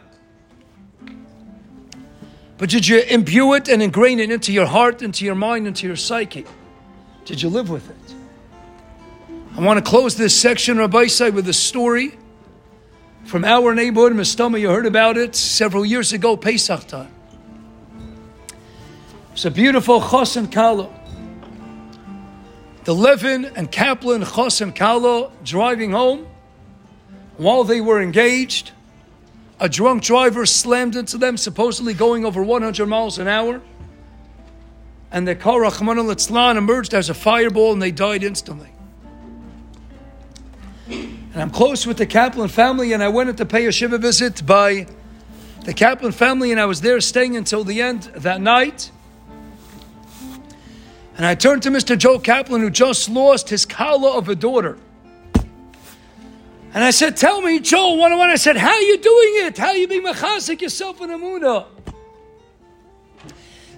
But 2.57 2.69
did 2.69 2.85
you 2.85 2.99
imbue 2.99 3.53
it 3.53 3.69
and 3.69 3.81
ingrain 3.81 4.19
it 4.19 4.29
into 4.29 4.51
your 4.51 4.65
heart, 4.65 5.01
into 5.01 5.23
your 5.23 5.35
mind, 5.35 5.67
into 5.67 5.87
your 5.87 5.95
psyche? 5.95 6.45
Did 7.23 7.41
you 7.41 7.47
live 7.47 7.69
with 7.69 7.89
it? 7.89 8.15
I 9.55 9.61
want 9.61 9.83
to 9.83 9.89
close 9.89 10.17
this 10.17 10.37
section, 10.37 10.77
Rabbi 10.77 11.07
Say, 11.07 11.31
with 11.31 11.47
a 11.47 11.53
story 11.53 12.17
from 13.25 13.43
our 13.43 13.73
neighborhood, 13.73 14.13
Mistama. 14.13 14.59
You 14.59 14.69
heard 14.69 14.85
about 14.85 15.17
it 15.17 15.35
several 15.35 15.85
years 15.85 16.13
ago, 16.13 16.37
Pesach 16.37 16.87
time. 16.87 17.11
It's 19.33 19.45
a 19.45 19.51
beautiful 19.51 19.99
Chosin 19.99 20.51
Kalo. 20.51 20.93
The 22.85 22.95
Levin 22.95 23.45
and 23.45 23.69
Kaplan 23.71 24.21
Chosin 24.21 24.73
Kalo 24.73 25.31
driving 25.43 25.91
home. 25.91 26.27
While 27.37 27.65
they 27.65 27.81
were 27.81 28.01
engaged, 28.01 28.71
a 29.59 29.67
drunk 29.67 30.03
driver 30.03 30.45
slammed 30.45 30.95
into 30.95 31.17
them, 31.17 31.35
supposedly 31.35 31.93
going 31.93 32.23
over 32.25 32.41
100 32.41 32.85
miles 32.85 33.17
an 33.17 33.27
hour. 33.27 33.61
And 35.11 35.27
the 35.27 35.35
car, 35.35 35.61
Rahman 35.61 35.97
al 35.97 36.57
emerged 36.57 36.93
as 36.93 37.09
a 37.09 37.13
fireball 37.13 37.73
and 37.73 37.81
they 37.81 37.91
died 37.91 38.23
instantly. 38.23 38.71
And 41.35 41.41
I'm 41.41 41.49
close 41.49 41.85
with 41.85 41.97
the 41.97 42.05
Kaplan 42.05 42.47
family, 42.47 42.93
and 42.93 43.03
I 43.03 43.09
went 43.09 43.37
to 43.37 43.45
pay 43.45 43.65
a 43.65 43.71
Shiva 43.73 43.97
visit 43.97 44.45
by 44.45 44.87
the 45.65 45.73
Kaplan 45.73 46.13
family, 46.13 46.51
and 46.51 46.61
I 46.61 46.65
was 46.65 46.79
there 46.79 47.01
staying 47.01 47.35
until 47.35 47.65
the 47.65 47.81
end 47.81 48.03
that 48.15 48.39
night. 48.39 48.89
And 51.17 51.25
I 51.25 51.35
turned 51.35 51.63
to 51.63 51.69
Mr. 51.71 51.97
Joe 51.97 52.19
Kaplan, 52.19 52.61
who 52.61 52.69
just 52.69 53.09
lost 53.09 53.49
his 53.49 53.65
kala 53.65 54.17
of 54.17 54.29
a 54.29 54.35
daughter. 54.35 54.77
And 56.73 56.81
I 56.81 56.91
said, 56.91 57.17
Tell 57.17 57.41
me, 57.41 57.59
Joe, 57.59 57.95
one 57.95 58.13
on 58.13 58.17
one. 58.17 58.29
I 58.29 58.37
said, 58.37 58.55
How 58.55 58.71
are 58.71 58.81
you 58.81 58.97
doing 58.97 59.45
it? 59.45 59.57
How 59.57 59.67
are 59.67 59.75
you 59.75 59.89
being 59.89 60.05
machasik 60.05 60.61
yourself 60.61 61.01
in 61.01 61.09
Amunah? 61.09 61.65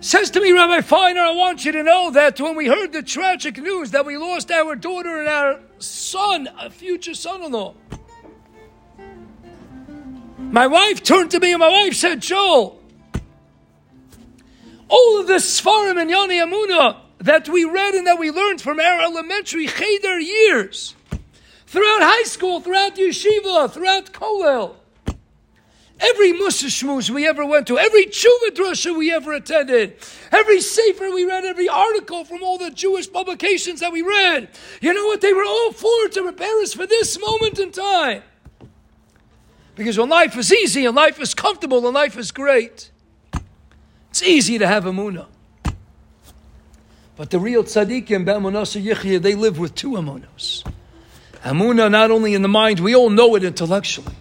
Says 0.08 0.32
to 0.32 0.40
me, 0.40 0.54
Rabbi 0.54 0.80
Feiner, 0.80 1.20
I 1.20 1.32
want 1.32 1.66
you 1.66 1.74
to 1.74 1.84
know 1.84 2.12
that 2.12 2.40
when 2.40 2.56
we 2.56 2.68
heard 2.68 2.94
the 2.94 3.04
tragic 3.04 3.58
news 3.58 3.92
that 3.92 4.06
we 4.06 4.16
lost 4.16 4.50
our 4.50 4.74
daughter 4.74 5.20
and 5.20 5.28
our 5.28 5.60
son, 5.80 6.48
a 6.58 6.70
future 6.70 7.14
son 7.14 7.44
in 7.44 7.52
law, 7.52 7.74
my 10.38 10.66
wife 10.66 11.04
turned 11.04 11.32
to 11.32 11.42
me 11.42 11.52
and 11.52 11.60
my 11.60 11.68
wife 11.68 11.94
said, 11.94 12.22
Joel, 12.22 12.82
all 14.88 15.20
of 15.20 15.28
the 15.28 15.42
Sfarim 15.42 16.00
and 16.00 16.10
Yoni 16.10 16.38
Amuna 16.38 17.02
that 17.18 17.50
we 17.50 17.66
read 17.66 17.94
and 17.94 18.08
that 18.08 18.18
we 18.18 18.32
learned 18.32 18.62
from 18.62 18.80
our 18.80 19.02
elementary 19.02 19.68
Cheder 19.68 20.22
years, 20.22 20.96
throughout 21.66 22.00
high 22.02 22.24
school, 22.24 22.62
throughout 22.62 22.96
yeshiva, 22.96 23.70
throughout 23.70 24.14
Kollel, 24.14 24.78
Every 26.00 26.32
Musa 26.34 26.68
Shmuz 26.68 27.10
we 27.10 27.28
ever 27.28 27.46
went 27.46 27.68
to, 27.68 27.80
every 27.80 28.06
Tshuva 28.06 28.50
Drasha 28.52 28.96
we 28.96 29.12
ever 29.12 29.34
attended, 29.34 29.96
every 30.32 30.62
Sefer 30.62 31.10
we 31.10 31.26
read, 31.26 31.44
every 31.44 31.68
article 31.68 32.24
from 32.24 32.44
all 32.44 32.60
the 32.60 32.70
Jewish 32.70 33.12
publications 33.12 33.80
that 33.80 33.92
we 33.92 34.04
read, 34.04 34.50
you 34.80 34.94
know 34.94 35.06
what? 35.08 35.22
They 35.22 35.34
were 35.34 35.46
all 35.46 35.72
for 35.72 36.08
to 36.10 36.22
prepare 36.22 36.62
us 36.62 36.74
for 36.74 36.86
this 36.86 37.20
moment 37.20 37.58
in 37.58 37.72
time. 37.72 38.22
Because 39.76 39.98
when 39.98 40.10
life 40.10 40.38
is 40.38 40.54
easy 40.54 40.86
and 40.86 40.96
life 40.96 41.20
is 41.20 41.34
comfortable 41.34 41.86
and 41.86 41.96
life 41.96 42.18
is 42.18 42.32
great, 42.32 42.92
it's 44.12 44.22
easy 44.22 44.60
to 44.60 44.68
have 44.68 44.86
a 44.86 44.92
Amunah. 44.92 45.28
But 47.16 47.32
the 47.32 47.40
real 47.40 47.64
tzaddikim, 47.64 48.26
Be'amunasa 48.26 48.84
Yichya, 48.84 49.20
they 49.20 49.34
live 49.34 49.58
with 49.58 49.74
two 49.74 49.92
Amunas. 49.92 50.64
Amunah 51.44 51.90
not 51.90 52.12
only 52.12 52.36
in 52.36 52.44
the 52.44 52.48
mind, 52.48 52.80
we 52.80 52.96
all 52.96 53.10
know 53.10 53.36
it 53.36 53.44
intellectually. 53.44 54.14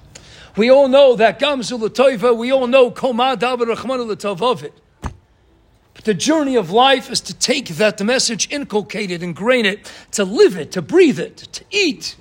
We 0.57 0.71
all 0.71 0.89
know 0.89 1.17
that 1.17 1.39
Gamzul 1.39 1.87
Toiva, 1.91 2.35
we 2.35 2.51
all 2.51 2.67
know 2.67 2.91
Koma 2.91 3.37
Dabar 3.37 3.67
Rahman 3.67 4.01
of 4.01 4.65
it. 4.65 4.73
But 5.03 6.05
the 6.05 6.15
journey 6.15 6.57
of 6.57 6.71
life 6.71 7.11
is 7.11 7.21
to 7.23 7.35
take 7.35 7.69
that 7.77 8.03
message, 8.03 8.51
inculcate 8.51 9.11
it, 9.11 9.23
ingrain 9.23 9.67
it, 9.67 9.93
to 10.13 10.25
live 10.25 10.57
it, 10.57 10.73
to 10.73 10.81
breathe 10.81 11.21
it, 11.21 11.37
to 11.37 11.65
eat 11.71 12.17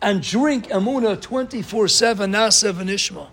and 0.00 0.22
drink 0.22 0.68
Amuna 0.68 1.20
24 1.20 1.88
7, 1.88 2.32
Nasev 2.32 2.78
and 2.78 2.90
Ishma. 2.90 3.28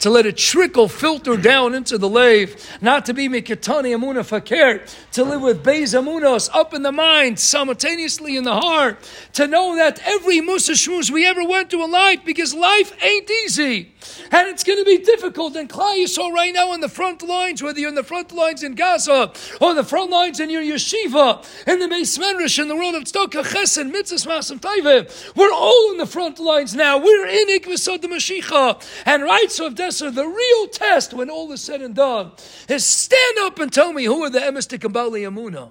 To 0.00 0.10
let 0.10 0.26
it 0.26 0.36
trickle, 0.36 0.88
filter 0.88 1.36
down 1.36 1.74
into 1.74 1.96
the 1.96 2.08
lave, 2.08 2.78
not 2.80 3.06
to 3.06 3.14
be 3.14 3.28
Mikatani 3.28 3.94
Amuna 3.96 4.24
Fakir, 4.24 4.84
to 5.12 5.24
live 5.24 5.40
with 5.40 5.62
Beis 5.64 5.98
Amunos 5.98 6.50
up 6.52 6.74
in 6.74 6.82
the 6.82 6.92
mind, 6.92 7.38
simultaneously 7.38 8.36
in 8.36 8.44
the 8.44 8.54
heart, 8.54 8.98
to 9.34 9.46
know 9.46 9.76
that 9.76 10.00
every 10.04 10.40
Musa 10.40 10.72
Shmuz 10.72 11.10
we 11.10 11.26
ever 11.26 11.44
went 11.44 11.70
to 11.70 11.82
in 11.82 11.90
life, 11.90 12.24
because 12.24 12.54
life 12.54 12.92
ain't 13.02 13.30
easy. 13.44 13.92
And 14.30 14.48
it's 14.48 14.64
going 14.64 14.78
to 14.78 14.84
be 14.84 14.98
difficult. 14.98 15.56
And 15.56 15.68
Klai 15.68 16.06
right 16.32 16.54
now 16.54 16.70
on 16.70 16.80
the 16.80 16.88
front 16.88 17.22
lines, 17.22 17.62
whether 17.62 17.78
you're 17.78 17.88
in 17.88 17.94
the 17.94 18.02
front 18.02 18.32
lines 18.32 18.62
in 18.62 18.74
Gaza 18.74 19.32
or 19.60 19.74
the 19.74 19.84
front 19.84 20.10
lines 20.10 20.40
in 20.40 20.50
your 20.50 20.62
yeshiva, 20.62 21.46
in 21.66 21.78
the 21.78 21.86
Beis 21.86 22.18
Medrash, 22.18 22.58
in 22.60 22.68
the 22.68 22.76
world 22.76 22.94
of 22.94 23.04
Tzedakah 23.04 23.44
Chesed, 23.44 23.90
Mitzvahs, 23.90 24.26
Masim 24.26 24.60
Taiva, 24.60 25.34
we're 25.36 25.52
all 25.52 25.92
in 25.92 25.98
the 25.98 26.06
front 26.06 26.38
lines 26.38 26.74
now. 26.74 26.98
We're 26.98 27.26
in 27.26 27.48
Ikvasod 27.48 28.02
the 28.02 28.08
Mashiach. 28.08 28.86
And 29.06 29.22
right, 29.22 29.50
so 29.50 29.66
if 29.66 29.74
Dessler, 29.74 30.14
the 30.14 30.26
real 30.26 30.68
test 30.68 31.12
when 31.14 31.30
all 31.30 31.50
is 31.52 31.60
said 31.60 31.82
and 31.82 31.94
done 31.94 32.32
is 32.68 32.84
stand 32.84 33.38
up 33.40 33.58
and 33.58 33.72
tell 33.72 33.92
me 33.92 34.04
who 34.04 34.22
are 34.22 34.30
the 34.30 34.40
Emistik 34.40 34.90
Bali 34.92 35.22
Amuna. 35.22 35.70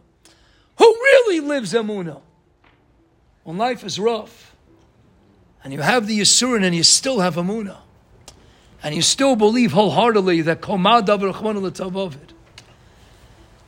Who 0.77 0.85
really 0.85 1.39
lives 1.39 1.73
Amuna? 1.73 2.21
When 3.43 3.57
life 3.57 3.83
is 3.83 3.99
rough 3.99 4.55
and 5.63 5.73
you 5.73 5.81
have 5.81 6.07
the 6.07 6.19
Yisurin 6.19 6.63
and 6.63 6.75
you 6.75 6.83
still 6.83 7.19
have 7.19 7.35
Amuna 7.35 7.77
and 8.81 8.95
you 8.95 9.01
still 9.01 9.35
believe 9.35 9.73
wholeheartedly 9.73 10.41
that. 10.41 10.61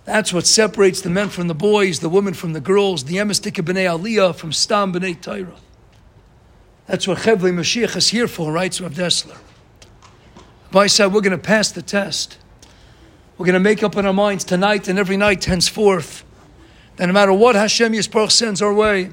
That's 0.04 0.34
what 0.34 0.48
separates 0.48 1.02
the 1.02 1.10
men 1.10 1.30
from 1.30 1.48
the 1.48 1.54
boys, 1.54 2.00
the 2.00 2.10
women 2.10 2.34
from 2.34 2.54
the 2.54 2.60
girls, 2.60 3.04
the 3.04 3.18
emistik 3.18 3.64
b'nei 3.64 4.00
aliyah 4.00 4.36
from 4.36 4.52
stam 4.52 4.94
b'nei 4.94 5.20
Torah. 5.22 5.56
That's 6.88 7.08
what 7.08 7.20
Chevli 7.20 7.54
Mashiach 7.54 7.96
is 7.96 8.10
here 8.10 8.28
for, 8.28 8.52
writes 8.52 8.82
Rav 8.82 8.94
Dessler. 8.94 9.38
By 10.72 10.88
said, 10.88 11.14
we're 11.14 11.22
going 11.22 11.32
to 11.32 11.38
pass 11.38 11.72
the 11.72 11.82
test. 11.82 12.38
We're 13.38 13.46
going 13.46 13.54
to 13.54 13.60
make 13.60 13.84
up 13.84 13.96
in 13.96 14.06
our 14.06 14.14
minds 14.14 14.44
tonight 14.44 14.88
and 14.88 14.98
every 14.98 15.18
night 15.18 15.44
henceforth 15.46 16.24
that 16.98 17.06
no 17.06 17.14
matter 17.14 17.34
what 17.34 17.56
Hashem 17.56 17.94
Yisparach 17.94 18.32
sends 18.32 18.62
our 18.62 18.74
way, 18.74 19.12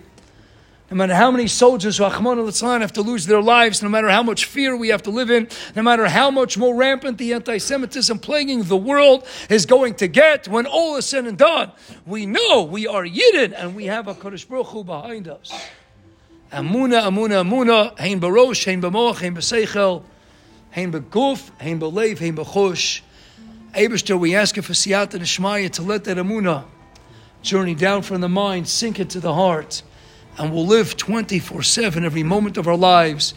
no 0.90 0.96
matter 0.96 1.14
how 1.14 1.30
many 1.30 1.46
soldiers, 1.46 2.00
Rahman 2.00 2.38
al 2.38 2.46
have 2.46 2.92
to 2.94 3.02
lose 3.02 3.26
their 3.26 3.42
lives, 3.42 3.82
no 3.82 3.90
matter 3.90 4.08
how 4.08 4.22
much 4.22 4.46
fear 4.46 4.74
we 4.74 4.88
have 4.88 5.02
to 5.02 5.10
live 5.10 5.30
in, 5.30 5.48
no 5.76 5.82
matter 5.82 6.08
how 6.08 6.30
much 6.30 6.56
more 6.56 6.74
rampant 6.74 7.18
the 7.18 7.34
anti 7.34 7.58
Semitism 7.58 8.18
plaguing 8.20 8.62
the 8.62 8.76
world 8.76 9.26
is 9.50 9.66
going 9.66 9.94
to 9.96 10.08
get, 10.08 10.48
when 10.48 10.64
all 10.64 10.96
is 10.96 11.04
said 11.04 11.26
and 11.26 11.36
done, 11.36 11.72
we 12.06 12.24
know 12.24 12.62
we 12.62 12.86
are 12.86 13.04
Yidden 13.04 13.52
and 13.54 13.76
we 13.76 13.84
have 13.84 14.08
a 14.08 14.14
Kodesh 14.14 14.48
Baruch 14.48 14.68
Hu 14.68 14.82
behind 14.82 15.28
us. 15.28 15.52
Amuna, 16.50 17.02
Amuna, 17.02 17.44
Amuna, 17.44 17.98
Hein 17.98 18.18
Barosh, 18.18 18.64
Hein 18.64 18.80
Bamoch, 18.80 19.20
Hein 19.20 19.34
Baseichel, 19.34 20.02
Hein 20.70 20.90
Beguf, 20.90 21.50
Hein 21.60 21.78
Belev, 21.78 22.18
Hein 22.18 22.34
Bechush. 22.34 23.02
Abishter, 23.74 24.18
we 24.18 24.34
ask 24.34 24.56
you 24.56 24.62
for 24.62 24.72
Siyata 24.72 25.18
Nishmaya 25.20 25.70
to 25.70 25.82
let 25.82 26.04
that 26.04 26.16
Amuna 26.16 26.64
journey 27.42 27.74
down 27.74 28.00
from 28.00 28.22
the 28.22 28.28
mind, 28.28 28.66
sink 28.66 28.98
into 28.98 29.20
the 29.20 29.34
heart 29.34 29.82
and 30.38 30.52
we'll 30.52 30.66
live 30.66 30.96
24 30.96 31.62
7 31.62 32.04
every 32.04 32.22
moment 32.22 32.56
of 32.56 32.68
our 32.68 32.76
lives. 32.76 33.34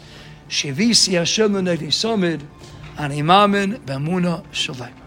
Shevisi 0.48 1.14
Hashem 1.14 1.52
Samid 1.52 2.42
and 2.98 3.12
Imamin 3.12 3.78
Bamuna 3.80 4.44
Shalem. 4.52 5.01